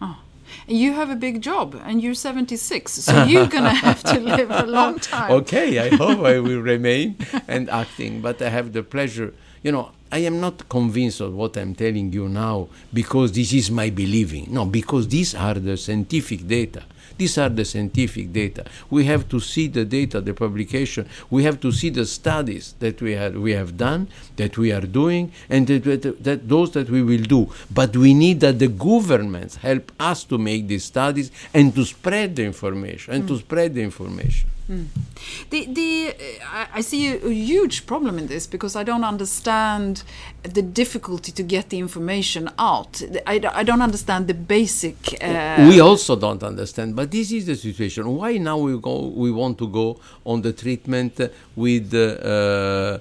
Ah. 0.00 0.18
You 0.66 0.92
have 0.94 1.10
a 1.10 1.16
big 1.16 1.42
job, 1.42 1.74
and 1.84 2.02
you're 2.02 2.14
76, 2.14 2.92
so 2.92 3.24
you're 3.24 3.46
gonna 3.46 3.74
have 3.88 4.02
to 4.04 4.20
live 4.20 4.50
a 4.50 4.66
long 4.66 4.98
time. 4.98 5.30
okay 5.32 5.78
i 5.78 5.88
hope 5.96 6.20
i 6.20 6.38
will 6.38 6.60
remain 6.60 7.16
and 7.48 7.68
acting 7.70 8.20
but 8.20 8.40
i 8.40 8.48
have 8.48 8.72
the 8.72 8.82
pleasure 8.82 9.34
you 9.62 9.72
know 9.72 9.90
i 10.12 10.18
am 10.18 10.40
not 10.40 10.68
convinced 10.68 11.20
of 11.20 11.34
what 11.34 11.56
i'm 11.56 11.74
telling 11.74 12.12
you 12.12 12.28
now 12.28 12.68
because 12.92 13.32
this 13.32 13.52
is 13.52 13.70
my 13.70 13.90
believing. 13.90 14.46
No 14.50 14.64
because 14.64 15.08
these 15.08 15.34
are 15.34 15.54
the 15.54 15.76
scientific 15.76 16.46
data 16.46 16.82
these 17.16 17.38
are 17.38 17.48
the 17.48 17.64
scientific 17.64 18.32
data. 18.32 18.64
We 18.90 19.04
have 19.04 19.28
to 19.28 19.40
see 19.40 19.68
the 19.68 19.84
data, 19.84 20.20
the 20.20 20.34
publication. 20.34 21.08
We 21.30 21.44
have 21.44 21.60
to 21.60 21.72
see 21.72 21.90
the 21.90 22.06
studies 22.06 22.74
that 22.80 23.00
we 23.00 23.12
have 23.12 23.36
we 23.36 23.52
have 23.52 23.76
done, 23.76 24.08
that 24.36 24.56
we 24.58 24.72
are 24.72 24.80
doing, 24.80 25.32
and 25.48 25.66
that, 25.66 25.84
that, 25.84 26.24
that 26.24 26.48
those 26.48 26.72
that 26.72 26.90
we 26.90 27.02
will 27.02 27.22
do. 27.22 27.50
But 27.72 27.96
we 27.96 28.14
need 28.14 28.40
that 28.40 28.58
the 28.58 28.68
governments 28.68 29.56
help 29.56 29.92
us 30.00 30.24
to 30.24 30.38
make 30.38 30.68
these 30.68 30.84
studies 30.84 31.30
and 31.52 31.74
to 31.74 31.84
spread 31.84 32.36
the 32.36 32.44
information 32.44 33.14
and 33.14 33.28
to 33.28 33.34
mm. 33.34 33.38
spread 33.38 33.74
the 33.74 33.82
information. 33.82 34.48
The, 34.66 35.66
the, 35.66 36.14
uh, 36.42 36.66
I- 36.72 36.80
see 36.80 37.08
a, 37.08 37.26
a 37.26 37.30
huge 37.30 37.86
problem 37.86 38.18
in 38.18 38.26
this 38.28 38.46
because 38.46 38.76
I 38.76 38.82
don't 38.82 39.04
understand 39.04 40.02
the 40.42 40.62
difficulty 40.62 41.32
to 41.32 41.42
get 41.42 41.68
the 41.68 41.78
information 41.78 42.50
out. 42.58 43.02
I, 43.26 43.40
I 43.52 43.62
don't 43.62 43.82
understand 43.82 44.26
the 44.26 44.34
basic. 44.34 44.96
Uh, 45.22 45.66
we 45.68 45.80
also 45.80 46.16
don't 46.16 46.42
understand, 46.42 46.96
but 46.96 47.10
this 47.10 47.30
is 47.32 47.44
the 47.46 47.56
situation. 47.56 48.08
Why 48.16 48.38
now 48.38 48.56
we 48.58 48.78
go? 48.78 49.08
We 49.08 49.30
want 49.30 49.58
to 49.58 49.68
go 49.68 50.00
on 50.24 50.40
the 50.40 50.52
treatment 50.54 51.20
with 51.56 51.92
uh, 51.92 51.98
uh, 51.98 52.98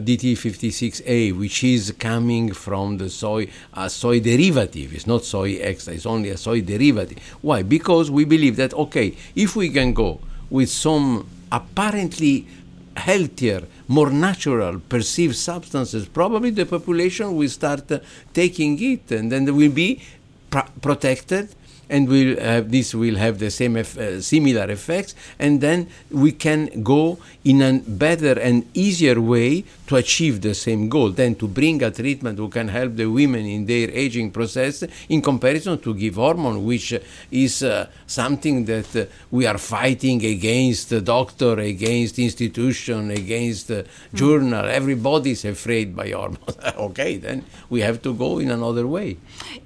DT56A, 0.00 1.36
which 1.38 1.62
is 1.62 1.94
coming 1.98 2.52
from 2.52 2.98
the 2.98 3.08
soy, 3.08 3.46
a 3.74 3.88
soy 3.88 4.18
derivative. 4.20 4.94
It's 4.94 5.06
not 5.06 5.24
soy 5.24 5.56
extra. 5.56 5.94
It's 5.94 6.06
only 6.06 6.30
a 6.30 6.36
soy 6.36 6.60
derivative. 6.60 7.18
Why? 7.40 7.62
Because 7.62 8.10
we 8.10 8.24
believe 8.24 8.56
that 8.56 8.74
okay, 8.74 9.14
if 9.36 9.54
we 9.54 9.68
can 9.70 9.92
go 9.92 10.20
with 10.50 10.70
some 10.70 11.26
apparently 11.50 12.46
healthier, 12.96 13.62
more 13.86 14.10
natural 14.10 14.80
perceived 14.80 15.36
substances, 15.36 16.06
probably 16.06 16.50
the 16.50 16.66
population 16.66 17.36
will 17.36 17.48
start 17.48 17.90
uh, 17.92 18.00
taking 18.34 18.80
it, 18.82 19.10
and 19.12 19.30
then 19.30 19.44
they 19.44 19.52
will 19.52 19.70
be 19.70 20.02
pr- 20.50 20.70
protected, 20.80 21.48
and 21.90 22.08
will 22.08 22.38
have, 22.38 22.70
this 22.70 22.94
will 22.94 23.16
have 23.16 23.38
the 23.38 23.50
same 23.50 23.76
uh, 23.76 23.84
similar 24.20 24.70
effects, 24.70 25.14
and 25.38 25.60
then 25.60 25.88
we 26.10 26.32
can 26.32 26.82
go 26.82 27.18
in 27.44 27.62
a 27.62 27.78
better 27.86 28.38
and 28.38 28.68
easier 28.74 29.20
way 29.20 29.64
to 29.88 29.96
achieve 29.96 30.40
the 30.40 30.54
same 30.54 30.88
goal. 30.88 31.10
Then 31.10 31.34
to 31.36 31.48
bring 31.48 31.82
a 31.82 31.90
treatment 31.90 32.38
who 32.38 32.48
can 32.48 32.68
help 32.68 32.94
the 32.96 33.06
women 33.06 33.44
in 33.46 33.66
their 33.66 33.90
aging 33.90 34.30
process, 34.30 34.84
in 35.08 35.20
comparison 35.20 35.78
to 35.80 35.94
give 35.94 36.14
hormone, 36.14 36.64
which 36.64 36.92
uh, 36.92 36.98
is 37.30 37.62
uh, 37.62 37.88
something 38.06 38.64
that 38.66 38.94
uh, 38.96 39.04
we 39.30 39.46
are 39.46 39.58
fighting 39.58 40.24
against 40.24 40.90
the 40.90 41.00
doctor, 41.00 41.58
against 41.58 42.18
institution, 42.18 43.10
against 43.10 43.68
the 43.68 43.84
journal. 44.14 44.64
Everybody 44.66 45.32
is 45.32 45.44
afraid 45.44 45.96
by 45.96 46.10
hormones. 46.10 46.56
okay, 46.76 47.16
then 47.16 47.44
we 47.70 47.80
have 47.80 48.00
to 48.02 48.14
go 48.14 48.38
in 48.38 48.50
another 48.50 48.86
way. 48.86 49.16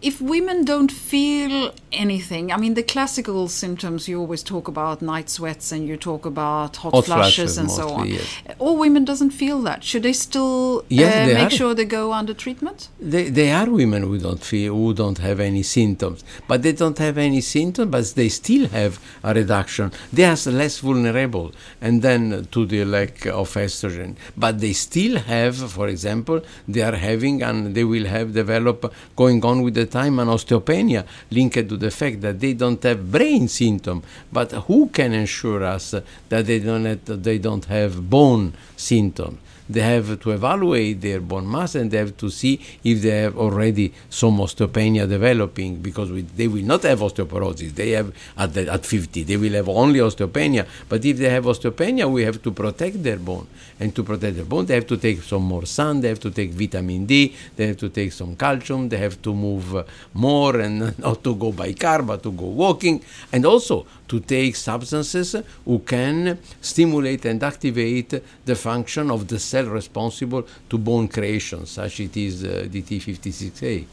if 0.01 0.21
women 0.21 0.65
don't 0.65 0.93
feel 0.93 1.75
anything, 1.93 2.53
I 2.53 2.57
mean, 2.57 2.75
the 2.75 2.83
classical 2.83 3.49
symptoms 3.49 4.09
you 4.09 4.21
always 4.21 4.43
talk 4.43 4.69
about 4.69 5.03
night 5.03 5.29
sweats 5.29 5.73
and 5.73 5.87
you 5.89 5.97
talk 5.97 6.25
about 6.27 6.77
hot, 6.77 6.93
Hot 6.95 7.05
flushes, 7.05 7.35
flushes 7.35 7.59
and 7.59 7.71
so 7.71 7.89
on. 7.91 8.07
yes. 8.09 8.27
All 8.59 8.77
women 8.77 9.05
doesn't 9.05 9.31
feel 9.31 9.61
that. 9.63 9.83
Should 9.85 10.03
they 10.03 10.12
still 10.13 10.85
Yes, 10.89 11.15
uh, 11.15 11.27
they 11.27 11.35
make 11.35 11.47
are. 11.47 11.51
sure 11.51 11.75
they 11.75 11.85
go 11.85 12.13
under 12.13 12.35
treatment? 12.35 12.89
They, 13.01 13.29
they 13.31 13.53
are 13.53 13.69
women 13.69 14.03
who 14.03 14.19
don't 14.19 14.43
feel, 14.43 14.75
who 14.75 14.95
don't 14.95 15.19
have 15.19 15.41
any 15.41 15.63
symptoms, 15.63 16.25
but 16.47 16.63
they 16.63 16.73
don't 16.73 16.99
have 16.99 17.19
any 17.19 17.41
symptoms, 17.41 17.91
but 17.91 18.05
they 18.15 18.29
still 18.29 18.69
have 18.69 19.01
a 19.23 19.35
reduction. 19.35 19.93
They 20.13 20.25
are 20.25 20.37
less 20.47 20.79
vulnerable, 20.79 21.53
and 21.81 22.03
then 22.03 22.47
to 22.51 22.67
the 22.67 22.85
lack 22.85 23.27
of 23.27 23.53
estrogen. 23.55 24.17
But 24.37 24.61
they 24.61 24.73
still 24.73 25.19
have, 25.19 25.57
for 25.57 25.89
example, 25.89 26.43
they 26.69 26.83
are 26.83 26.97
having 26.97 27.43
and 27.43 27.75
they 27.75 27.85
will 27.85 28.07
have 28.07 28.33
develop 28.33 28.93
going 29.17 29.45
on 29.45 29.63
with 29.63 29.75
the 29.75 29.87
time 29.87 30.19
an 30.19 30.29
osteopenia 30.29 31.05
linked 31.31 31.69
to 31.69 31.77
the 31.77 31.91
fact 31.91 32.21
that 32.21 32.41
they 32.41 32.55
don't 32.55 32.83
have 32.83 33.11
brain 33.11 33.49
symptom, 33.49 34.03
but 34.33 34.53
who 34.53 34.89
can 34.89 35.13
ensure 35.13 35.63
us 35.65 35.95
that 36.29 36.47
they 36.47 36.59
don't 36.59 36.85
have, 36.85 37.23
they 37.23 37.39
don't 37.39 37.65
have 37.67 38.09
bone 38.09 38.53
symptom? 38.77 39.39
They 39.73 39.81
have 39.81 40.21
to 40.21 40.31
evaluate 40.31 41.01
their 41.01 41.21
bone 41.21 41.51
mass 41.51 41.75
and 41.75 41.91
they 41.91 41.99
have 41.99 42.17
to 42.17 42.31
see 42.31 42.61
if 42.85 43.03
they 43.03 43.23
have 43.23 43.37
already 43.37 43.93
some 44.09 44.39
osteopenia 44.39 45.09
developing 45.09 45.77
because 45.77 46.11
we, 46.11 46.23
they 46.23 46.49
will 46.49 46.65
not 46.65 46.83
have 46.83 47.01
osteoporosis. 47.01 47.75
They 47.75 47.91
have 47.91 48.13
at, 48.37 48.55
the, 48.55 48.73
at 48.73 48.85
50, 48.85 49.23
they 49.25 49.37
will 49.37 49.53
have 49.53 49.69
only 49.69 50.01
osteopenia. 50.01 50.67
But 50.89 51.05
if 51.05 51.19
they 51.19 51.31
have 51.31 51.45
osteopenia, 51.45 52.11
we 52.11 52.23
have 52.25 52.43
to 52.43 52.51
protect 52.51 53.03
their 53.03 53.19
bone. 53.19 53.47
And 53.81 53.95
to 53.97 54.03
protect 54.03 54.37
their 54.37 54.45
bone, 54.45 54.67
they 54.67 54.75
have 54.75 54.87
to 54.87 54.97
take 54.97 55.23
some 55.23 55.43
more 55.43 55.67
sun, 55.67 56.01
they 56.01 56.09
have 56.09 56.21
to 56.21 56.31
take 56.31 56.51
vitamin 56.51 57.07
D, 57.07 57.35
they 57.57 57.69
have 57.69 57.79
to 57.79 57.89
take 57.89 58.13
some 58.13 58.37
calcium, 58.37 58.89
they 58.89 58.99
have 58.99 59.21
to 59.23 59.35
move 59.35 59.75
uh, 59.75 59.85
more 60.15 60.61
and 60.61 60.99
not 60.99 61.25
to 61.25 61.35
go 61.35 61.53
by 61.53 61.73
car, 61.73 62.03
but 62.03 62.23
to 62.23 62.33
go 62.33 62.47
walking. 62.47 63.03
And 63.33 63.45
also 63.47 63.87
to 64.13 64.21
take 64.21 64.55
substances 64.55 65.35
who 65.65 65.79
can 65.79 66.39
stimulate 66.61 67.25
and 67.25 67.43
activate 67.43 68.11
the 68.45 68.55
function 68.55 69.11
of 69.11 69.27
the 69.27 69.39
cell 69.39 69.65
responsible 69.65 70.43
to 70.69 70.77
bone 70.77 71.09
creation, 71.09 71.65
such 71.65 72.01
it 72.01 72.15
is 72.15 72.45
uh, 72.45 72.49
DT56A. 72.73 73.87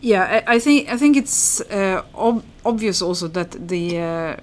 Yeah, 0.00 0.42
I, 0.46 0.54
I, 0.54 0.58
think 0.58 0.88
I 0.88 0.96
think 0.96 1.16
it's 1.16 1.60
uh, 1.60 2.02
ob 2.14 2.42
obvious 2.64 3.00
also 3.00 3.28
that 3.28 3.50
the 3.68 3.84
uh, 3.98 4.36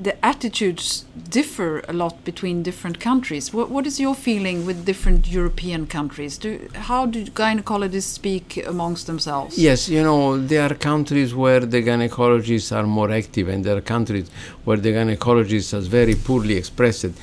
the 0.00 0.24
attitudes 0.24 1.04
differ 1.28 1.80
a 1.86 1.92
lot 1.92 2.24
between 2.24 2.62
different 2.62 2.98
countries. 3.00 3.52
What, 3.52 3.70
what 3.70 3.86
is 3.86 4.00
your 4.00 4.14
feeling 4.14 4.64
with 4.64 4.86
different 4.86 5.28
European 5.28 5.86
countries? 5.86 6.38
Do, 6.38 6.68
how 6.74 7.04
do 7.04 7.24
gynecologists 7.26 8.14
speak 8.20 8.56
amongst 8.66 9.06
themselves? 9.06 9.58
Yes, 9.58 9.88
you 9.88 10.02
know, 10.02 10.38
there 10.38 10.70
are 10.70 10.74
countries 10.74 11.34
where 11.34 11.60
the 11.60 11.82
gynecologists 11.82 12.74
are 12.74 12.86
more 12.86 13.10
active, 13.10 13.48
and 13.48 13.62
there 13.62 13.76
are 13.76 13.82
countries 13.82 14.30
where 14.70 14.78
the 14.78 14.92
gynecologists 14.92 15.74
are 15.76 15.80
very 15.80 16.14
poorly 16.14 16.56
expressed. 16.56 17.04
it. 17.04 17.14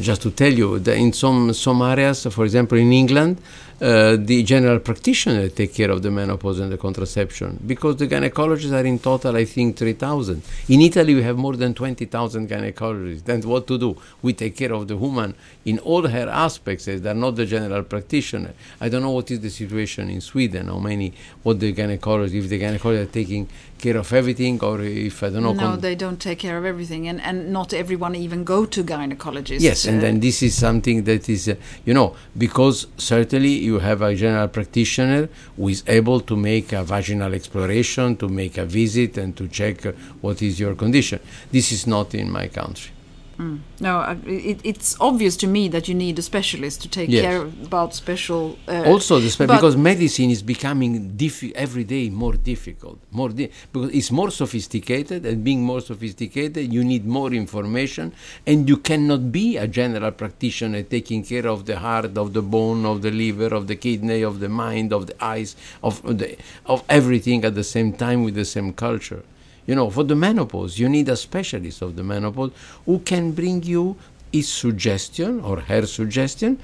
Just 0.00 0.22
to 0.22 0.32
tell 0.32 0.52
you, 0.52 0.80
that 0.80 0.96
in 0.96 1.12
some, 1.12 1.52
some 1.54 1.80
areas, 1.80 2.26
for 2.26 2.44
example, 2.44 2.76
in 2.76 2.92
England, 2.92 3.40
uh, 3.80 4.16
the 4.18 4.42
general 4.42 4.78
practitioner 4.80 5.48
take 5.48 5.72
care 5.72 5.90
of 5.90 6.02
the 6.02 6.10
menopause 6.10 6.58
and 6.60 6.72
the 6.72 6.78
contraception 6.78 7.60
because 7.66 7.96
the 7.96 8.08
gynecologists 8.08 8.72
are 8.72 8.84
in 8.86 8.98
total, 8.98 9.36
I 9.36 9.44
think, 9.44 9.76
3,000. 9.76 10.42
In 10.68 10.80
Italy, 10.80 11.14
we 11.14 11.22
have 11.22 11.36
more 11.36 11.56
than 11.56 11.74
20,000 11.74 12.48
gynecologists. 12.48 13.24
Then 13.24 13.42
what 13.42 13.66
to 13.68 13.78
do? 13.78 13.96
We 14.22 14.32
take 14.32 14.56
care 14.56 14.72
of 14.72 14.88
the 14.88 14.96
woman 14.96 15.34
in 15.64 15.78
all 15.80 16.08
her 16.08 16.28
aspects. 16.28 16.86
They're 16.86 17.14
not 17.14 17.36
the 17.36 17.46
general 17.46 17.82
practitioner. 17.84 18.54
I 18.80 18.88
don't 18.88 19.02
know 19.02 19.10
what 19.10 19.30
is 19.30 19.40
the 19.40 19.50
situation 19.50 20.10
in 20.10 20.20
Sweden, 20.20 20.66
how 20.66 20.78
many, 20.78 21.12
what 21.42 21.60
the 21.60 21.72
gynecologists, 21.72 22.34
if 22.34 22.48
the 22.48 22.60
gynecologists 22.60 23.02
are 23.02 23.12
taking 23.12 23.48
care 23.78 23.96
of 23.96 24.12
everything 24.12 24.62
or 24.62 24.80
if 24.80 25.22
I 25.22 25.30
don't 25.30 25.42
know. 25.42 25.52
No, 25.52 25.76
they 25.76 25.94
don't 25.94 26.20
take 26.20 26.38
care 26.38 26.56
of 26.58 26.64
everything, 26.64 27.08
and, 27.08 27.20
and 27.20 27.52
not 27.52 27.72
everyone 27.72 28.14
even 28.14 28.44
go 28.44 28.66
to 28.66 28.82
gynecologists. 28.82 29.60
Yes, 29.60 29.86
uh, 29.86 29.90
and 29.90 30.02
then 30.02 30.20
this 30.20 30.42
is 30.42 30.54
something 30.54 31.04
that 31.04 31.28
is, 31.28 31.48
uh, 31.48 31.54
you 31.84 31.94
know, 31.94 32.16
because 32.36 32.86
certainly 32.96 33.54
you 33.68 33.78
have 33.78 34.02
a 34.02 34.14
general 34.14 34.48
practitioner 34.48 35.28
who 35.56 35.68
is 35.68 35.82
able 35.86 36.20
to 36.20 36.36
make 36.36 36.72
a 36.72 36.82
vaginal 36.82 37.34
exploration, 37.34 38.16
to 38.16 38.28
make 38.28 38.58
a 38.58 38.64
visit, 38.64 39.18
and 39.18 39.36
to 39.36 39.48
check 39.48 39.86
uh, 39.86 39.92
what 40.20 40.42
is 40.42 40.58
your 40.58 40.74
condition. 40.74 41.20
This 41.50 41.72
is 41.72 41.86
not 41.86 42.14
in 42.14 42.30
my 42.30 42.48
country. 42.48 42.95
Mm. 43.38 43.60
No, 43.80 44.18
it, 44.26 44.60
it's 44.64 44.96
obvious 44.98 45.36
to 45.38 45.46
me 45.46 45.68
that 45.68 45.88
you 45.88 45.94
need 45.94 46.18
a 46.18 46.22
specialist 46.22 46.80
to 46.82 46.88
take 46.88 47.10
yes. 47.10 47.22
care 47.22 47.42
about 47.42 47.94
special. 47.94 48.58
Uh, 48.66 48.84
also, 48.84 49.18
the 49.20 49.28
spe- 49.28 49.40
because 49.40 49.76
medicine 49.76 50.30
is 50.30 50.42
becoming 50.42 51.10
diffi- 51.10 51.52
every 51.52 51.84
day 51.84 52.08
more 52.08 52.32
difficult, 52.32 52.98
more 53.10 53.28
di- 53.28 53.50
because 53.72 53.90
it's 53.90 54.10
more 54.10 54.30
sophisticated, 54.30 55.26
and 55.26 55.44
being 55.44 55.62
more 55.62 55.82
sophisticated, 55.82 56.72
you 56.72 56.82
need 56.82 57.04
more 57.04 57.32
information, 57.34 58.12
and 58.46 58.68
you 58.68 58.78
cannot 58.78 59.30
be 59.30 59.58
a 59.58 59.66
general 59.68 60.12
practitioner 60.12 60.82
taking 60.82 61.22
care 61.22 61.46
of 61.46 61.66
the 61.66 61.78
heart, 61.78 62.16
of 62.16 62.32
the 62.32 62.42
bone, 62.42 62.86
of 62.86 63.02
the 63.02 63.10
liver, 63.10 63.54
of 63.54 63.66
the 63.66 63.76
kidney, 63.76 64.22
of 64.22 64.40
the 64.40 64.48
mind, 64.48 64.94
of 64.94 65.08
the 65.08 65.24
eyes, 65.24 65.56
of 65.82 66.00
the, 66.02 66.36
of 66.64 66.82
everything 66.88 67.44
at 67.44 67.54
the 67.54 67.64
same 67.64 67.92
time 67.92 68.24
with 68.24 68.34
the 68.34 68.46
same 68.46 68.72
culture. 68.72 69.22
You 69.66 69.74
know, 69.74 69.90
for 69.90 70.04
the 70.04 70.14
menopause, 70.14 70.78
you 70.78 70.88
need 70.88 71.08
a 71.08 71.16
specialist 71.16 71.82
of 71.82 71.96
the 71.96 72.04
menopause 72.04 72.52
who 72.84 73.00
can 73.00 73.32
bring 73.32 73.62
you 73.62 73.96
his 74.32 74.48
suggestion 74.48 75.40
or 75.40 75.60
her 75.60 75.86
suggestion 75.86 76.58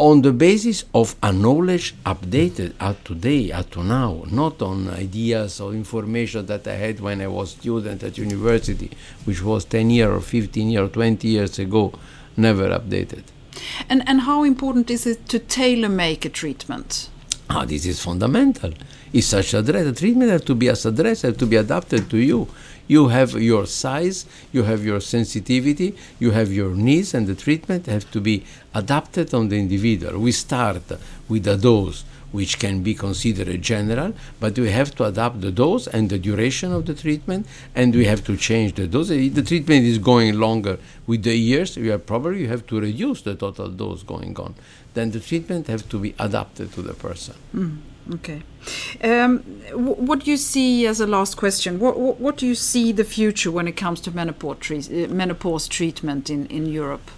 on 0.00 0.22
the 0.22 0.32
basis 0.32 0.84
of 0.94 1.14
a 1.22 1.30
knowledge 1.30 1.94
updated 2.06 2.72
at 2.80 3.04
today, 3.04 3.52
at 3.52 3.70
to 3.70 3.84
now, 3.84 4.22
not 4.30 4.62
on 4.62 4.88
ideas 4.88 5.60
or 5.60 5.74
information 5.74 6.46
that 6.46 6.66
I 6.66 6.72
had 6.72 7.00
when 7.00 7.20
I 7.20 7.26
was 7.26 7.50
student 7.50 8.02
at 8.02 8.16
university, 8.16 8.90
which 9.26 9.42
was 9.42 9.66
10 9.66 9.90
years 9.90 10.10
or 10.10 10.20
15 10.20 10.70
years 10.70 10.88
or 10.88 10.90
20 10.90 11.28
years 11.28 11.58
ago, 11.58 11.92
never 12.34 12.70
updated. 12.70 13.24
And, 13.90 14.02
and 14.08 14.22
how 14.22 14.42
important 14.42 14.90
is 14.90 15.06
it 15.06 15.28
to 15.28 15.38
tailor 15.38 15.90
make 15.90 16.24
a 16.24 16.30
treatment? 16.30 17.10
Ah, 17.52 17.64
this 17.64 17.84
is 17.84 18.00
fundamental 18.00 18.72
is 19.12 19.26
such 19.26 19.54
a 19.54 19.62
dress. 19.62 19.84
The 19.84 19.92
treatment 19.92 20.30
has 20.30 20.42
to 20.42 20.54
be 20.54 20.68
as 20.68 20.84
dress, 20.84 21.22
has 21.22 21.36
to 21.36 21.46
be 21.46 21.56
adapted 21.56 22.08
to 22.10 22.16
you. 22.16 22.46
You 22.86 23.08
have 23.08 23.32
your 23.32 23.66
size, 23.66 24.24
you 24.52 24.62
have 24.62 24.84
your 24.84 25.00
sensitivity, 25.00 25.96
you 26.20 26.30
have 26.30 26.52
your 26.52 26.76
needs, 26.76 27.12
and 27.12 27.26
the 27.26 27.34
treatment 27.34 27.86
has 27.86 28.04
to 28.04 28.20
be 28.20 28.44
adapted 28.72 29.34
on 29.34 29.48
the 29.48 29.58
individual. 29.58 30.20
We 30.20 30.30
start 30.30 30.82
with 31.28 31.48
a 31.48 31.56
dose 31.56 32.04
which 32.32 32.58
can 32.58 32.82
be 32.82 32.94
considered 32.94 33.60
general, 33.62 34.12
but 34.38 34.58
we 34.58 34.70
have 34.70 34.94
to 34.96 35.04
adapt 35.04 35.40
the 35.40 35.50
dose 35.50 35.86
and 35.86 36.08
the 36.10 36.18
duration 36.18 36.72
of 36.72 36.86
the 36.86 36.94
treatment, 36.94 37.46
and 37.74 37.94
we 37.94 38.04
have 38.04 38.24
to 38.24 38.36
change 38.36 38.74
the 38.74 38.86
dose. 38.86 39.10
If 39.10 39.34
The 39.34 39.42
treatment 39.42 39.84
is 39.84 39.98
going 39.98 40.38
longer 40.38 40.78
with 41.06 41.22
the 41.22 41.36
years. 41.36 41.76
We 41.76 41.90
are 41.90 41.98
probably 41.98 42.40
you 42.40 42.48
have 42.48 42.66
to 42.68 42.80
reduce 42.80 43.22
the 43.22 43.34
total 43.34 43.68
dose 43.68 44.02
going 44.02 44.36
on. 44.38 44.54
Then 44.94 45.10
the 45.10 45.20
treatment 45.20 45.66
has 45.68 45.82
to 45.82 45.98
be 45.98 46.14
adapted 46.18 46.72
to 46.72 46.82
the 46.82 46.94
person. 46.94 47.34
Mm. 47.54 47.78
Okay. 48.14 48.42
Um, 49.04 49.38
what 49.72 50.24
do 50.24 50.30
you 50.30 50.36
see 50.36 50.86
as 50.86 51.00
a 51.00 51.06
last 51.06 51.36
question? 51.36 51.78
What, 51.78 51.98
what, 51.98 52.18
what, 52.18 52.36
do 52.38 52.46
you 52.46 52.54
see 52.54 52.92
the 52.92 53.04
future 53.04 53.50
when 53.50 53.68
it 53.68 53.76
comes 53.76 54.00
to 54.02 54.10
menopause, 54.10 54.56
tre 54.58 54.78
uh, 54.78 55.08
menopause 55.08 55.68
treatment 55.68 56.28
in, 56.28 56.46
in 56.46 56.66
Europe? 56.66 57.10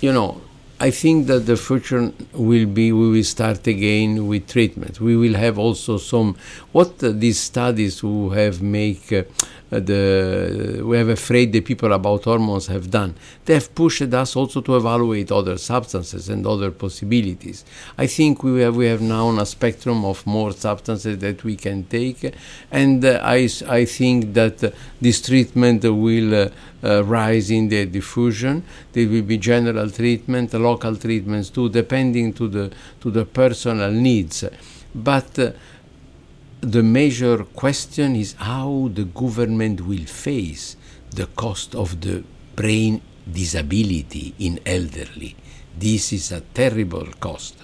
You 0.00 0.12
know, 0.12 0.40
I 0.78 0.90
think 0.90 1.26
that 1.28 1.46
the 1.46 1.56
future 1.56 2.12
will 2.34 2.66
be 2.66 2.92
we 2.92 3.10
will 3.10 3.24
start 3.24 3.66
again 3.66 4.26
with 4.26 4.46
treatment. 4.46 5.00
We 5.00 5.16
will 5.16 5.34
have 5.34 5.58
also 5.58 5.96
some 5.96 6.36
what 6.72 7.02
uh, 7.02 7.12
these 7.12 7.38
studies 7.38 8.00
who 8.00 8.30
have 8.30 8.60
make. 8.60 9.10
Uh, 9.12 9.22
the 9.70 10.80
we 10.84 10.96
have 10.96 11.08
afraid 11.08 11.52
the 11.52 11.60
people 11.60 11.92
about 11.92 12.24
hormones 12.24 12.68
have 12.68 12.90
done. 12.90 13.14
They 13.44 13.54
have 13.54 13.74
pushed 13.74 14.02
us 14.14 14.36
also 14.36 14.60
to 14.60 14.76
evaluate 14.76 15.32
other 15.32 15.58
substances 15.58 16.28
and 16.28 16.46
other 16.46 16.70
possibilities. 16.70 17.64
I 17.98 18.06
think 18.06 18.42
we 18.42 18.60
have 18.60 18.76
we 18.76 18.86
have 18.86 19.02
now 19.02 19.30
a 19.38 19.46
spectrum 19.46 20.04
of 20.04 20.26
more 20.26 20.52
substances 20.52 21.18
that 21.18 21.42
we 21.42 21.56
can 21.56 21.84
take, 21.84 22.34
and 22.70 23.04
uh, 23.04 23.20
I 23.22 23.48
I 23.68 23.84
think 23.84 24.34
that 24.34 24.62
uh, 24.62 24.70
this 25.00 25.20
treatment 25.22 25.82
will. 25.84 26.34
Uh, 26.34 26.48
uh, 26.84 27.02
rise 27.04 27.50
in 27.50 27.68
the 27.68 27.86
diffusion. 27.86 28.62
There 28.92 29.08
will 29.08 29.22
be 29.22 29.38
general 29.38 29.90
treatment, 29.90 30.52
local 30.54 30.94
treatments 30.94 31.50
too, 31.50 31.68
depending 31.68 32.32
to 32.34 32.48
the 32.48 32.70
to 33.00 33.10
the 33.10 33.24
personal 33.24 33.90
needs. 33.90 34.44
But 34.94 35.38
uh, 35.38 35.50
the 36.66 36.82
major 36.82 37.44
question 37.44 38.16
is 38.16 38.32
how 38.32 38.90
the 38.92 39.04
government 39.04 39.86
will 39.86 40.04
face 40.04 40.76
the 41.10 41.26
cost 41.26 41.76
of 41.76 42.00
the 42.00 42.24
brain 42.56 43.00
disability 43.30 44.34
in 44.40 44.58
elderly. 44.66 45.36
This 45.78 46.12
is 46.12 46.32
a 46.32 46.40
terrible 46.40 47.06
cost. 47.20 47.54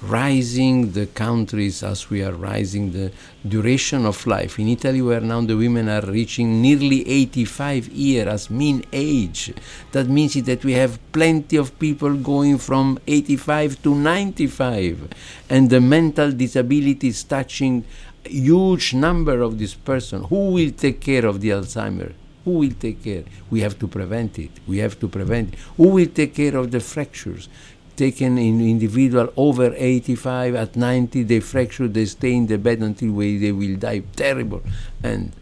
Rising 0.00 0.92
the 0.92 1.06
countries 1.06 1.82
as 1.82 2.08
we 2.08 2.22
are 2.22 2.32
rising 2.32 2.92
the 2.92 3.10
duration 3.46 4.06
of 4.06 4.26
life. 4.26 4.58
In 4.60 4.68
Italy, 4.68 5.02
where 5.02 5.20
now 5.20 5.40
the 5.40 5.56
women 5.56 5.88
are 5.88 6.02
reaching 6.02 6.62
nearly 6.62 7.08
85 7.08 7.88
years 7.88 8.28
as 8.28 8.50
mean 8.50 8.84
age. 8.92 9.54
That 9.92 10.08
means 10.08 10.34
that 10.34 10.64
we 10.64 10.72
have 10.74 10.98
plenty 11.12 11.56
of 11.56 11.76
people 11.78 12.14
going 12.16 12.58
from 12.58 12.98
85 13.06 13.82
to 13.82 13.94
95, 13.94 15.08
and 15.48 15.70
the 15.70 15.80
mental 15.80 16.32
disability 16.32 17.08
is 17.08 17.22
touching 17.22 17.84
huge 18.24 18.94
number 18.94 19.40
of 19.42 19.58
this 19.58 19.74
person. 19.74 20.24
Who 20.24 20.50
will 20.50 20.70
take 20.70 21.00
care 21.00 21.26
of 21.26 21.40
the 21.40 21.50
Alzheimer? 21.50 22.12
Who 22.44 22.52
will 22.52 22.72
take 22.72 23.04
care? 23.04 23.24
We 23.50 23.60
have 23.60 23.78
to 23.78 23.88
prevent 23.88 24.38
it. 24.38 24.50
We 24.66 24.78
have 24.78 24.98
to 25.00 25.08
prevent 25.08 25.54
it. 25.54 25.58
Who 25.76 25.88
will 25.88 26.06
take 26.06 26.34
care 26.34 26.56
of 26.56 26.70
the 26.70 26.80
fractures? 26.80 27.48
Taken 27.96 28.38
in 28.38 28.60
individual 28.60 29.32
over 29.36 29.74
85, 29.76 30.54
at 30.54 30.76
90, 30.76 31.22
they 31.24 31.40
fracture, 31.40 31.86
they 31.88 32.06
stay 32.06 32.32
in 32.32 32.46
the 32.46 32.58
bed 32.58 32.78
until 32.78 33.12
we, 33.12 33.38
they 33.38 33.52
will 33.52 33.76
die 33.76 34.02
terrible 34.16 34.62
and 35.02 35.32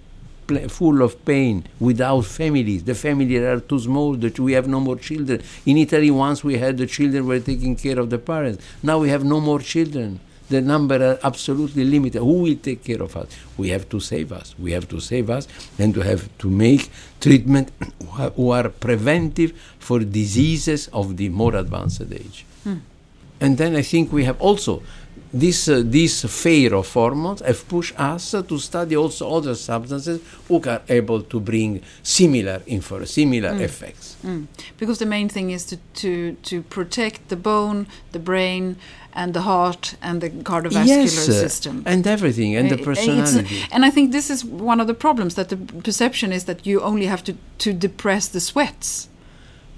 full 0.69 1.01
of 1.01 1.25
pain 1.25 1.65
without 1.79 2.23
families. 2.23 2.83
The 2.83 2.97
families 2.97 3.41
are 3.43 3.61
too 3.61 3.79
small 3.79 4.15
that 4.17 4.39
we 4.41 4.53
have 4.53 4.67
no 4.67 4.81
more 4.81 4.97
children. 4.97 5.43
In 5.65 5.77
Italy, 5.77 6.11
once 6.11 6.43
we 6.43 6.59
had 6.59 6.77
the 6.77 6.87
children 6.87 7.27
were 7.27 7.39
taking 7.39 7.77
care 7.77 8.01
of 8.01 8.11
the 8.11 8.19
parents. 8.19 8.65
Now 8.83 8.99
we 8.99 9.11
have 9.11 9.25
no 9.25 9.41
more 9.41 9.61
children 9.61 10.19
The 10.51 10.61
number 10.61 10.97
are 10.97 11.19
absolutely 11.23 11.85
limited. 11.85 12.19
Who 12.19 12.43
will 12.43 12.57
take 12.57 12.85
care 12.85 13.03
of 13.03 13.17
us? 13.17 13.29
We 13.57 13.71
have 13.71 13.89
to 13.89 14.01
save 14.01 14.33
us. 14.33 14.55
We 14.59 14.73
have 14.73 14.87
to 14.89 15.01
save 15.01 15.31
us 15.31 15.49
and 15.79 15.95
to 15.95 16.01
have 16.01 16.29
to 16.39 16.51
make 16.51 16.91
treatment 17.21 17.71
who 18.37 18.51
are 18.51 18.69
preventive 18.69 19.53
for 19.79 20.01
diseases 20.01 20.89
of 20.89 21.17
the 21.17 21.29
more 21.29 21.55
advanced 21.57 22.13
age. 22.13 22.45
And 23.41 23.57
then 23.57 23.75
I 23.75 23.83
think 23.83 24.13
we 24.13 24.25
have 24.25 24.41
also 24.41 24.83
this 25.33 25.69
uh, 25.69 25.83
this 25.85 26.25
fear 26.25 26.75
of 26.75 26.93
hormones 26.93 27.41
have 27.41 27.67
pushed 27.69 27.99
us 27.99 28.33
to 28.33 28.59
study 28.59 28.97
also 28.97 29.31
other 29.31 29.55
substances 29.55 30.21
who 30.49 30.61
are 30.69 30.83
able 30.89 31.23
to 31.23 31.41
bring 31.41 31.81
similar 32.03 32.61
info, 32.67 33.05
similar 33.05 33.55
effects. 33.63 34.17
Mm. 34.25 34.47
Because 34.77 34.99
the 34.99 35.07
main 35.07 35.29
thing 35.29 35.51
is 35.51 35.65
to, 35.67 35.77
to, 35.95 36.33
to 36.43 36.63
protect 36.63 37.29
the 37.29 37.37
bone, 37.37 37.87
the 38.13 38.19
brain, 38.19 38.77
and 39.13 39.35
the 39.35 39.41
heart, 39.41 39.95
and 40.03 40.21
the 40.21 40.31
cardiovascular 40.31 40.87
yes, 40.87 41.29
uh, 41.29 41.33
system. 41.33 41.83
and 41.87 42.07
everything, 42.07 42.57
and 42.57 42.69
the 42.69 42.75
Uh, 42.77 42.81
it's- 42.81 42.87
personality. 42.87 43.57
and 43.73 43.85
I 43.85 43.91
think 43.91 44.13
this 44.13 44.31
is 44.31 44.45
one 44.45 44.81
of 44.83 44.87
the 44.87 44.95
problems 44.95 45.35
that 45.35 45.49
the 45.49 45.57
perception 45.83 46.33
is 46.33 46.45
that 46.45 46.67
you 46.67 46.81
only 46.83 47.07
have 47.07 47.23
to, 47.25 47.33
to 47.59 47.73
depress 47.73 48.29
the 48.29 48.41
sweats. 48.41 49.09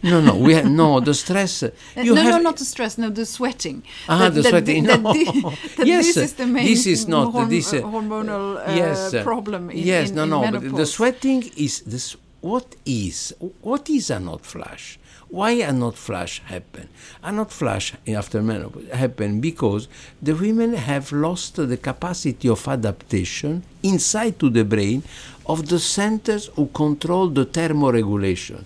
No, 0.04 0.20
no, 0.20 0.34
we 0.34 0.52
have 0.54 0.68
no 0.68 1.00
the 1.00 1.14
stress. 1.14 1.62
uh, 1.62 1.68
You 1.96 2.14
no, 2.14 2.22
have, 2.22 2.34
no, 2.42 2.42
not 2.50 2.56
the 2.56 2.64
stress. 2.64 2.96
No, 2.98 3.08
the 3.10 3.24
sweating. 3.24 3.82
Ah, 4.08 4.18
That- 4.18 4.34
the 4.34 4.42
that- 4.42 4.50
sweating. 4.50 4.84
that- 4.86 5.00
No. 5.04 5.12
that- 5.76 5.86
yes, 5.86 6.06
this 6.06 6.16
is 6.16 6.32
the 6.32 6.46
main 6.46 6.66
this 6.66 6.86
is 6.86 7.06
not 7.06 7.32
horm- 7.32 7.48
this 7.48 7.72
uh, 7.72 7.82
hormonal 7.82 8.56
uh, 8.58 8.74
yes, 8.74 9.14
uh, 9.14 9.22
problem. 9.22 9.70
In, 9.70 9.78
yes, 9.78 10.08
in, 10.10 10.16
no, 10.16 10.24
in 10.24 10.52
no. 10.52 10.60
But 10.60 10.76
the 10.76 10.86
sweating 10.86 11.44
is 11.56 11.82
this. 11.86 12.16
What 12.40 12.74
is 12.84 13.32
what 13.60 13.88
is 13.88 14.10
a 14.10 14.18
hot 14.18 14.44
flash? 14.44 14.98
Why 15.32 15.52
a 15.64 15.72
hot 15.72 15.96
flash 15.96 16.42
happen? 16.44 16.88
A 17.22 17.32
hot 17.32 17.50
flash 17.50 17.94
after 18.06 18.42
menopause 18.42 18.90
happen 18.90 19.40
because 19.40 19.88
the 20.20 20.34
women 20.34 20.74
have 20.74 21.10
lost 21.10 21.56
the 21.56 21.78
capacity 21.78 22.50
of 22.50 22.68
adaptation 22.68 23.62
inside 23.82 24.38
to 24.40 24.50
the 24.50 24.62
brain 24.62 25.02
of 25.46 25.68
the 25.68 25.78
centers 25.78 26.50
who 26.54 26.66
control 26.66 27.28
the 27.28 27.46
thermoregulation. 27.46 28.62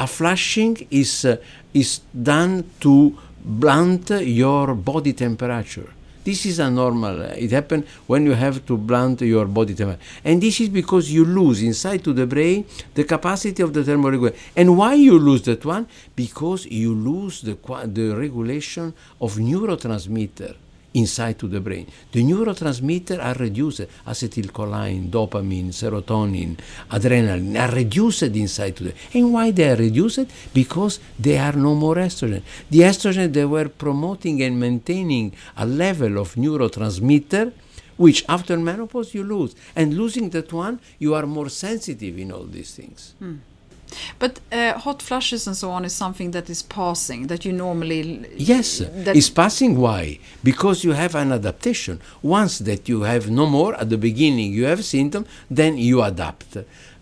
A 0.00 0.08
flashing 0.08 0.84
is 0.90 1.24
uh, 1.24 1.36
is 1.72 2.00
done 2.10 2.64
to 2.80 3.16
blunt 3.44 4.10
your 4.10 4.74
body 4.74 5.12
temperature. 5.12 5.90
This 6.30 6.46
is 6.46 6.60
a 6.60 6.70
normal. 6.70 7.22
uh, 7.22 7.34
It 7.44 7.50
happens 7.50 7.84
when 8.06 8.24
you 8.24 8.34
have 8.44 8.64
to 8.66 8.76
blunt 8.76 9.20
your 9.22 9.46
body 9.46 9.74
temperature, 9.74 10.00
and 10.24 10.40
this 10.40 10.60
is 10.60 10.68
because 10.68 11.10
you 11.16 11.24
lose 11.24 11.60
inside 11.60 12.04
to 12.04 12.12
the 12.12 12.24
brain 12.24 12.66
the 12.94 13.02
capacity 13.02 13.60
of 13.64 13.72
the 13.72 13.82
thermoregulation. 13.82 14.36
And 14.54 14.78
why 14.78 14.94
you 14.94 15.18
lose 15.18 15.42
that 15.50 15.64
one? 15.64 15.88
Because 16.14 16.66
you 16.66 16.94
lose 16.94 17.36
the 17.48 17.56
the 17.98 18.06
regulation 18.24 18.94
of 19.20 19.30
neurotransmitter 19.48 20.54
inside 20.94 21.38
to 21.38 21.48
the 21.48 21.60
brain. 21.60 21.86
The 22.12 22.22
neurotransmitter 22.22 23.22
are 23.22 23.34
reduced, 23.34 23.86
acetylcholine, 24.06 25.10
dopamine, 25.10 25.68
serotonin, 25.68 26.56
adrenaline 26.90 27.58
are 27.60 27.74
reduced 27.74 28.22
inside 28.22 28.76
to 28.76 28.84
the 28.84 28.94
And 29.14 29.32
why 29.32 29.50
they 29.50 29.70
are 29.70 29.76
reduced? 29.76 30.26
Because 30.52 31.00
they 31.18 31.38
are 31.38 31.52
no 31.52 31.74
more 31.74 31.96
estrogen. 31.96 32.42
The 32.70 32.80
estrogen 32.80 33.32
they 33.32 33.44
were 33.44 33.68
promoting 33.68 34.42
and 34.42 34.58
maintaining 34.58 35.32
a 35.56 35.66
level 35.66 36.18
of 36.18 36.34
neurotransmitter 36.34 37.52
which 37.96 38.24
after 38.30 38.56
menopause 38.56 39.12
you 39.12 39.22
lose. 39.22 39.54
And 39.76 39.92
losing 39.94 40.30
that 40.30 40.50
one, 40.54 40.80
you 40.98 41.14
are 41.14 41.26
more 41.26 41.50
sensitive 41.50 42.18
in 42.18 42.32
all 42.32 42.44
these 42.44 42.74
things. 42.74 43.14
Hmm. 43.18 43.36
But 44.18 44.40
uh, 44.52 44.74
hot 44.78 45.02
flushes 45.02 45.46
and 45.46 45.56
so 45.56 45.70
on 45.70 45.84
is 45.84 45.94
something 45.94 46.30
that 46.32 46.48
is 46.50 46.62
passing 46.62 47.26
that 47.28 47.44
you 47.44 47.52
normally. 47.52 48.26
Yes, 48.36 48.80
it's 48.80 49.30
passing. 49.30 49.78
Why? 49.78 50.18
Because 50.42 50.84
you 50.84 50.92
have 50.92 51.14
an 51.14 51.32
adaptation. 51.32 52.00
Once 52.22 52.58
that 52.60 52.88
you 52.88 53.02
have 53.02 53.30
no 53.30 53.46
more 53.46 53.74
at 53.74 53.90
the 53.90 53.98
beginning, 53.98 54.52
you 54.52 54.64
have 54.64 54.84
symptom, 54.84 55.26
then 55.50 55.78
you 55.78 56.02
adapt. 56.02 56.56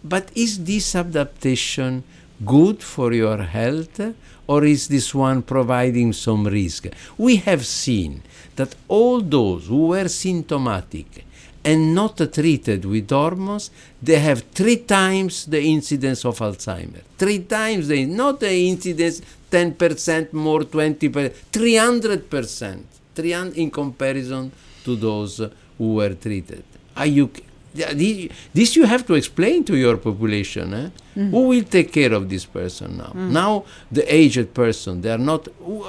But 0.04 0.30
is 0.34 0.64
this 0.64 0.94
adaptation 0.94 2.04
good 2.44 2.82
for 2.82 3.12
your 3.12 3.38
health, 3.38 4.00
or 4.46 4.64
is 4.64 4.88
this 4.88 5.14
one 5.14 5.42
providing 5.42 6.12
some 6.12 6.46
risk? 6.46 6.86
We 7.16 7.36
have 7.36 7.66
seen 7.66 8.22
that 8.56 8.74
all 8.86 9.20
those 9.20 9.66
who 9.66 9.88
were 9.88 10.08
symptomatic 10.08 11.24
and 11.68 11.94
not 11.94 12.16
treated 12.32 12.84
with 12.86 13.10
hormones, 13.10 13.70
they 14.02 14.18
have 14.18 14.40
three 14.58 14.78
times 14.78 15.44
the 15.44 15.62
incidence 15.76 16.24
of 16.24 16.38
Alzheimer. 16.38 17.02
Three 17.18 17.40
times 17.40 17.88
the 17.88 18.06
not 18.06 18.40
the 18.40 18.54
incidence 18.72 19.20
10% 19.50 20.32
more 20.32 20.60
20%, 20.60 21.30
300%, 21.52 22.82
300 23.14 23.56
in 23.58 23.70
comparison 23.70 24.50
to 24.84 24.96
those 24.96 25.42
who 25.76 25.94
were 25.94 26.14
treated. 26.14 26.64
Are 26.96 27.06
you 27.06 27.30
this, 27.78 28.28
this 28.52 28.76
you 28.76 28.84
have 28.84 29.06
to 29.06 29.14
explain 29.14 29.64
to 29.64 29.76
your 29.76 29.96
population. 29.96 30.74
Eh? 30.74 30.88
Who 31.14 31.48
will 31.48 31.64
take 31.64 31.92
care 31.92 32.12
of 32.12 32.28
this 32.28 32.44
person 32.44 32.98
now? 32.98 33.12
Now 33.14 33.64
the 33.90 34.04
aged 34.14 34.54
person, 34.54 35.00
they 35.02 35.10
are 35.10 35.18
not. 35.18 35.48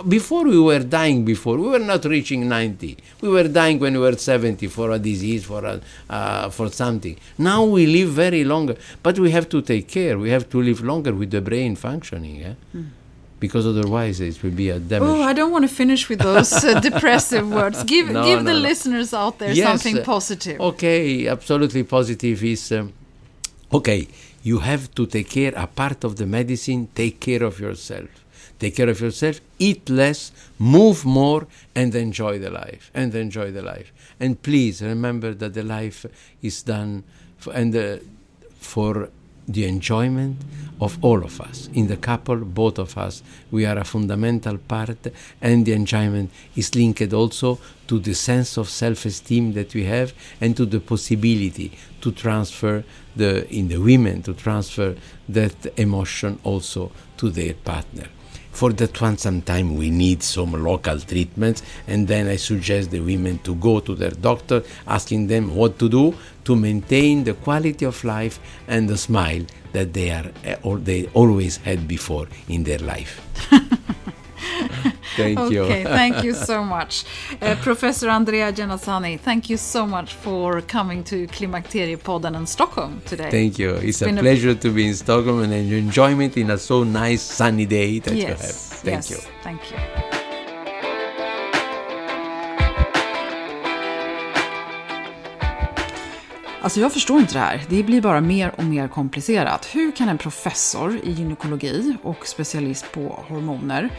Before 0.09 0.43
we 0.45 0.59
were 0.59 0.79
dying. 0.79 1.23
Before 1.23 1.57
we 1.57 1.67
were 1.69 1.85
not 1.93 2.03
reaching 2.05 2.49
ninety. 2.49 2.97
We 3.21 3.29
were 3.29 3.47
dying 3.47 3.77
when 3.79 3.93
we 3.93 3.99
were 3.99 4.17
seventy 4.17 4.67
for 4.67 4.91
a 4.91 4.97
disease, 4.97 5.45
for 5.45 5.63
a, 5.65 5.81
uh, 6.09 6.49
for 6.49 6.69
something. 6.69 7.15
Now 7.37 7.63
we 7.63 7.85
live 7.85 8.09
very 8.09 8.43
long, 8.43 8.75
but 9.03 9.19
we 9.19 9.29
have 9.31 9.47
to 9.49 9.61
take 9.61 9.87
care. 9.87 10.17
We 10.17 10.29
have 10.31 10.49
to 10.49 10.61
live 10.61 10.81
longer 10.81 11.13
with 11.13 11.29
the 11.29 11.41
brain 11.41 11.75
functioning. 11.75 12.43
Eh? 12.43 12.53
Because 13.39 13.65
otherwise 13.65 14.19
it 14.19 14.41
will 14.43 14.51
be 14.51 14.69
a 14.69 14.79
damage. 14.79 15.07
Oh, 15.09 15.21
I 15.21 15.33
don't 15.33 15.51
want 15.51 15.63
to 15.69 15.73
finish 15.73 16.09
with 16.09 16.19
those 16.19 16.51
uh, 16.63 16.79
depressive 16.89 17.49
words. 17.49 17.83
Give 17.85 18.09
No, 18.09 18.23
give 18.23 18.39
no, 18.39 18.51
the 18.51 18.53
no. 18.59 18.59
listeners 18.69 19.13
out 19.13 19.39
there 19.39 19.53
Yes, 19.53 19.65
something 19.67 19.99
uh, 19.99 20.03
positive. 20.03 20.59
Okay, 20.59 21.27
absolutely 21.27 21.83
positive 21.83 22.43
is 22.43 22.71
um, 22.71 22.91
okay. 23.71 24.07
You 24.43 24.59
have 24.59 24.93
to 24.95 25.05
take 25.05 25.29
care. 25.29 25.53
A 25.55 25.67
part 25.67 26.03
of 26.03 26.15
the 26.15 26.25
medicine. 26.25 26.87
Take 26.95 27.19
care 27.19 27.43
of 27.43 27.59
yourself. 27.59 28.09
Take 28.57 28.75
care 28.75 28.89
of 28.89 28.99
yourself. 28.99 29.39
Eat 29.57 29.89
less. 29.89 30.31
Move 30.57 31.05
more, 31.05 31.47
and 31.75 31.93
enjoy 31.95 32.39
the 32.39 32.49
life. 32.49 32.91
And 32.93 33.13
enjoy 33.15 33.51
the 33.51 33.61
life. 33.61 33.91
And 34.19 34.41
please 34.41 34.81
remember 34.81 35.33
that 35.33 35.53
the 35.53 35.63
life 35.63 36.05
is 36.41 36.63
done 36.63 37.03
for, 37.37 37.53
and 37.53 37.73
uh, 37.75 37.97
for 38.59 39.09
the 39.49 39.65
enjoyment 39.65 40.37
of 40.79 40.97
all 41.03 41.23
of 41.25 41.41
us. 41.41 41.67
In 41.73 41.87
the 41.87 41.97
couple, 41.97 42.37
both 42.37 42.79
of 42.79 42.97
us, 42.97 43.21
we 43.51 43.65
are 43.65 43.77
a 43.77 43.83
fundamental 43.83 44.57
part, 44.57 45.07
and 45.41 45.65
the 45.65 45.73
enjoyment 45.73 46.31
is 46.55 46.73
linked 46.75 47.11
also 47.11 47.59
to 47.87 47.99
the 47.99 48.13
sense 48.13 48.55
of 48.55 48.69
self-esteem 48.69 49.53
that 49.53 49.73
we 49.73 49.83
have, 49.83 50.13
and 50.39 50.55
to 50.55 50.65
the 50.65 50.79
possibility 50.79 51.71
to 51.99 52.11
transfer 52.11 52.83
the 53.15 53.49
in 53.53 53.67
the 53.67 53.77
women 53.77 54.21
to 54.21 54.33
transfer 54.33 54.95
that 55.27 55.77
emotion 55.77 56.39
also 56.43 56.91
to 57.17 57.29
their 57.29 57.53
partner. 57.53 58.07
For 58.51 58.73
that 58.73 58.99
one, 58.99 59.17
sometime 59.17 59.75
we 59.75 59.89
need 59.89 60.21
some 60.21 60.51
local 60.51 60.99
treatments, 60.99 61.63
and 61.87 62.07
then 62.07 62.27
I 62.27 62.35
suggest 62.35 62.91
the 62.91 62.99
women 62.99 63.39
to 63.39 63.55
go 63.55 63.79
to 63.79 63.95
their 63.95 64.11
doctor, 64.11 64.63
asking 64.87 65.27
them 65.27 65.55
what 65.55 65.79
to 65.79 65.87
do 65.87 66.15
to 66.45 66.55
maintain 66.55 67.23
the 67.23 67.35
quality 67.35 67.85
of 67.85 68.03
life 68.03 68.39
and 68.67 68.89
the 68.89 68.97
smile 68.97 69.45
that 69.73 69.93
they 69.93 70.09
are 70.11 70.31
uh, 70.45 70.55
or 70.63 70.77
they 70.77 71.05
always 71.13 71.57
had 71.57 71.87
before 71.87 72.27
in 72.47 72.63
their 72.63 72.79
life. 72.79 73.21
Thank 75.15 75.51
you. 75.51 75.63
Okay, 75.63 75.83
thank 76.01 76.23
you 76.23 76.33
so 76.33 76.63
much. 76.63 77.03
Uh, 77.41 77.55
Professor 77.61 78.09
Andrea 78.09 78.51
Genazzani, 78.51 79.19
thank 79.19 79.49
you 79.49 79.57
so 79.57 79.85
much 79.85 80.13
for 80.13 80.61
coming 80.61 81.03
to 81.05 81.27
Climacteria 81.27 81.59
Klimakteriepodden 81.59 82.35
in 82.35 82.45
Stockholm 82.45 83.01
today. 83.05 83.29
Thank 83.29 83.59
you. 83.59 83.75
It's, 83.75 83.99
been 83.99 84.17
a 84.17 84.21
a- 84.21 84.23
pleasure 84.23 84.55
to 84.55 84.69
be 84.71 84.87
in 84.87 84.95
Stockholm 84.95 85.43
and 85.43 85.53
an 85.53 85.71
enjoyment 85.71 86.37
in 86.37 86.51
a 86.51 86.57
so 86.57 86.83
nice 86.83 87.21
sunny 87.21 87.65
day 87.65 87.99
that 87.99 88.15
you 88.15 88.25
have. 88.27 88.39
yes, 88.39 88.81
Thank 88.81 88.95
yes, 88.95 89.11
you. 89.11 89.17
Thank 89.43 89.71
you. 89.71 90.18
Alltså 96.61 96.79
jag 96.79 96.93
förstår 96.93 97.19
inte 97.19 97.33
det 97.33 97.39
här. 97.39 97.65
Det 97.69 97.83
blir 97.83 98.01
bara 98.01 98.21
mer 98.21 98.53
och 98.57 98.63
mer 98.63 98.87
komplicerat. 98.87 99.75
Hur 99.75 99.91
kan 99.91 100.09
en 100.09 100.17
professor 100.17 100.99
i 101.03 101.11
gynekologi 101.11 101.97
och 102.03 102.27
specialist 102.27 102.91
på 102.91 103.23
hormoner, 103.27 103.89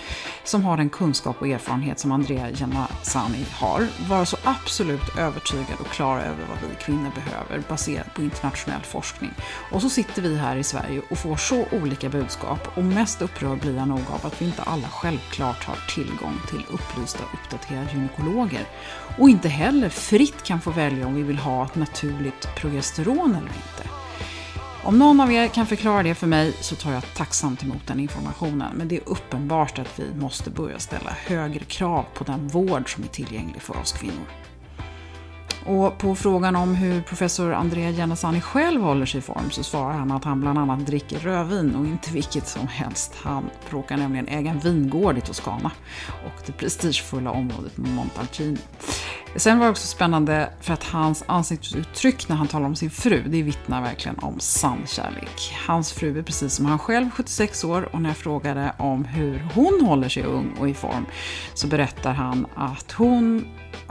som 0.45 0.65
har 0.65 0.77
den 0.77 0.91
kunskap 0.91 1.37
och 1.41 1.49
erfarenhet 1.49 1.99
som 1.99 2.13
Andrea 2.13 2.51
Genazzani 2.51 3.45
har, 3.53 3.87
vara 4.09 4.27
så 4.27 4.37
absolut 4.45 5.19
övertygad 5.19 5.81
och 5.81 5.87
klar 5.87 6.19
över 6.19 6.47
vad 6.49 6.71
vi 6.71 6.85
kvinnor 6.85 7.11
behöver 7.15 7.69
baserat 7.69 8.15
på 8.15 8.23
internationell 8.23 8.83
forskning? 8.83 9.31
Och 9.73 9.83
så 9.83 9.91
sitter 9.91 10.23
vi 10.23 10.37
här 10.37 10.57
i 10.57 10.65
Sverige 10.65 11.03
och 11.11 11.19
får 11.19 11.37
så 11.37 11.65
olika 11.73 12.09
budskap 12.09 12.69
och 12.75 12.85
mest 12.85 13.23
upprörd 13.23 13.59
blir 13.61 13.77
jag 13.77 13.89
nog 13.89 14.01
av 14.13 14.27
att 14.27 14.43
vi 14.43 14.47
inte 14.47 14.63
alla 14.63 14.89
självklart 14.89 15.65
har 15.65 15.95
tillgång 15.95 16.41
till 16.51 16.65
upplysta 16.71 17.25
uppdaterade 17.35 17.93
gynekologer 17.93 18.67
och 19.19 19.31
inte 19.31 19.49
heller 19.49 19.89
fritt 19.89 20.43
kan 20.43 20.61
få 20.61 20.71
välja 20.71 21.07
om 21.07 21.15
vi 21.15 21.23
vill 21.23 21.39
ha 21.39 21.65
ett 21.65 21.75
naturligt 21.75 22.49
progesteron 22.57 23.30
eller 23.30 23.46
inte. 23.46 23.90
Om 24.82 24.98
någon 24.98 25.20
av 25.20 25.32
er 25.32 25.48
kan 25.48 25.66
förklara 25.66 26.03
det 26.03 26.14
för 26.14 26.26
mig 26.26 26.53
så 26.61 26.76
tar 26.76 26.92
jag 26.92 27.14
tacksamt 27.14 27.62
emot 27.62 27.86
den 27.86 28.01
informationen. 28.01 28.76
Men 28.76 28.88
det 28.88 28.96
är 28.96 29.09
uppenbart 29.09 29.78
att 29.78 29.98
vi 29.98 30.14
måste 30.14 30.51
börja 30.51 30.78
ställa 30.78 31.11
högre 31.11 31.64
krav 31.64 32.05
på 32.14 32.24
den 32.24 32.48
vård 32.48 32.94
som 32.94 33.05
är 33.05 33.09
tillgänglig 33.09 33.62
för 33.62 33.76
oss 33.76 33.92
kvinnor. 33.92 34.39
Och 35.67 35.99
på 35.99 36.15
frågan 36.15 36.57
om 36.57 36.75
hur 36.75 37.03
professor 37.03 37.53
Andrea 37.53 37.91
Janasani 37.91 38.41
själv 38.41 38.83
håller 38.83 39.07
sig 39.07 39.19
i 39.19 39.23
form 39.23 39.51
så 39.51 39.63
svarar 39.63 39.93
han 39.93 40.13
att 40.13 40.25
han 40.25 40.41
bland 40.41 40.59
annat 40.59 40.87
dricker 40.87 41.19
rödvin 41.19 41.75
och 41.75 41.87
inte 41.87 42.11
vilket 42.11 42.49
som 42.49 42.69
helst. 42.69 43.17
Han 43.23 43.51
råkar 43.71 43.97
nämligen 43.97 44.29
äga 44.29 44.51
en 44.51 44.59
vingård 44.59 45.19
i 45.19 45.21
Toscana 45.21 45.71
och 46.09 46.43
det 46.47 46.53
prestigefulla 46.53 47.31
området 47.31 47.77
Montalcino. 47.77 48.59
Sen 49.37 49.59
var 49.59 49.67
det 49.67 49.71
också 49.71 49.87
spännande 49.87 50.53
för 50.61 50.73
att 50.73 50.85
hans 50.85 51.25
ansiktsuttryck 51.27 52.29
när 52.29 52.37
han 52.37 52.49
talar 52.49 52.67
om 52.67 52.77
sin 52.77 52.91
fru, 52.91 53.23
det 53.27 53.43
vittnar 53.43 53.83
verkligen 53.83 54.19
om 54.19 54.41
sann 54.41 54.87
kärlek. 54.87 55.55
Hans 55.67 55.93
fru 55.93 56.19
är 56.19 56.23
precis 56.23 56.55
som 56.55 56.67
han 56.67 56.79
själv, 56.79 57.11
76 57.11 57.65
år, 57.65 57.89
och 57.93 58.03
när 58.03 58.11
jag 58.11 58.17
frågade 58.17 58.75
om 58.79 59.05
hur 59.05 59.49
hon 59.55 59.81
håller 59.87 60.09
sig 60.09 60.23
ung 60.23 60.57
och 60.59 60.69
i 60.69 60.75
form 60.75 61.07
så 61.55 61.67
berättar 61.67 62.13
han 62.13 62.47
att 62.55 62.93
hon 62.93 63.47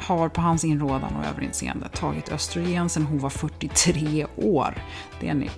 har 0.09 0.29
på 0.29 0.41
hans 0.41 0.63
inrådan 0.63 1.15
och 1.15 1.25
överinseende 1.25 1.89
tagit 1.89 2.31
östrogen 2.31 2.89
sedan 2.89 3.05
hon 3.05 3.19
var 3.19 3.29
43 3.29 4.25
år. 4.35 4.83
Det 5.19 5.29
är 5.29 5.33
ni. 5.33 5.49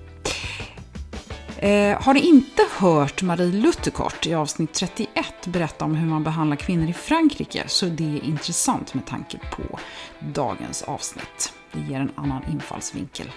Eh, 1.57 2.01
har 2.01 2.13
ni 2.13 2.19
inte 2.19 2.63
hört 2.79 3.21
Marie 3.21 3.51
Lutherkort 3.51 4.27
i 4.27 4.33
avsnitt 4.33 4.73
31 4.73 5.07
berätta 5.45 5.85
om 5.85 5.95
hur 5.95 6.07
man 6.07 6.23
behandlar 6.23 6.57
kvinnor 6.57 6.89
i 6.89 6.93
Frankrike 6.93 7.63
så 7.67 7.85
det 7.85 8.17
är 8.17 8.25
intressant 8.25 8.93
med 8.93 9.05
tanke 9.05 9.37
på 9.37 9.79
dagens 10.19 10.83
avsnitt. 10.83 11.53
Det 11.71 11.79
ger 11.79 11.99
en 11.99 12.11
annan 12.15 12.43
infallsvinkel. 12.51 13.27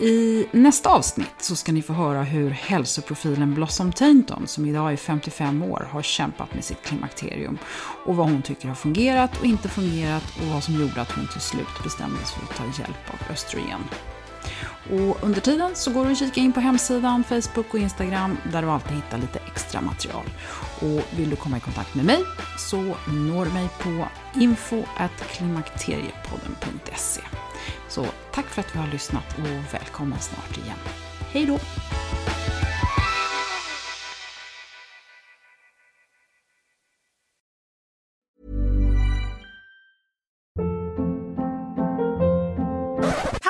I 0.00 0.46
nästa 0.52 0.90
avsnitt 0.90 1.34
så 1.38 1.56
ska 1.56 1.72
ni 1.72 1.82
få 1.82 1.92
höra 1.92 2.22
hur 2.22 2.50
hälsoprofilen 2.50 3.54
Blossom 3.54 3.92
Tainton, 3.92 4.46
som 4.46 4.66
idag 4.66 4.92
är 4.92 4.96
55 4.96 5.62
år, 5.62 5.88
har 5.90 6.02
kämpat 6.02 6.54
med 6.54 6.64
sitt 6.64 6.82
klimakterium 6.82 7.58
och 8.06 8.16
vad 8.16 8.30
hon 8.30 8.42
tycker 8.42 8.68
har 8.68 8.74
fungerat 8.74 9.40
och 9.40 9.46
inte 9.46 9.68
fungerat 9.68 10.22
och 10.40 10.46
vad 10.46 10.64
som 10.64 10.74
gjorde 10.74 11.00
att 11.00 11.12
hon 11.12 11.26
till 11.26 11.40
slut 11.40 11.82
bestämde 11.84 12.18
sig 12.18 12.26
för 12.26 12.42
att 12.44 12.56
ta 12.56 12.64
hjälp 12.82 13.10
av 13.10 13.32
östrogen. 13.32 13.80
Och 14.90 15.24
under 15.24 15.40
tiden 15.40 15.70
så 15.74 15.92
går 15.92 16.04
du 16.04 16.10
och 16.10 16.16
kika 16.16 16.40
in 16.40 16.52
på 16.52 16.60
hemsidan, 16.60 17.24
Facebook 17.24 17.74
och 17.74 17.78
Instagram 17.78 18.36
där 18.52 18.62
du 18.62 18.70
alltid 18.70 18.96
hittar 18.96 19.18
lite 19.18 19.38
extra 19.52 19.80
material. 19.80 20.24
Och 20.80 21.18
vill 21.18 21.30
du 21.30 21.36
komma 21.36 21.56
i 21.56 21.60
kontakt 21.60 21.94
med 21.94 22.04
mig 22.04 22.24
så 22.58 22.96
når 23.08 23.44
du 23.44 23.52
mig 23.52 23.68
på 23.78 24.08
info.klimakteriepodden.se. 24.40 27.22
Så 27.88 28.06
tack 28.32 28.46
för 28.46 28.60
att 28.60 28.72
du 28.72 28.78
har 28.78 28.88
lyssnat 28.88 29.38
och 29.38 29.74
välkommen 29.74 30.18
snart 30.18 30.56
igen. 30.56 30.78
Hej 31.32 31.46
då! 31.46 31.58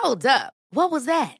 Hold 0.02 0.26
up. 0.26 0.52
What 0.72 0.90
was 0.90 1.06
that? 1.06 1.39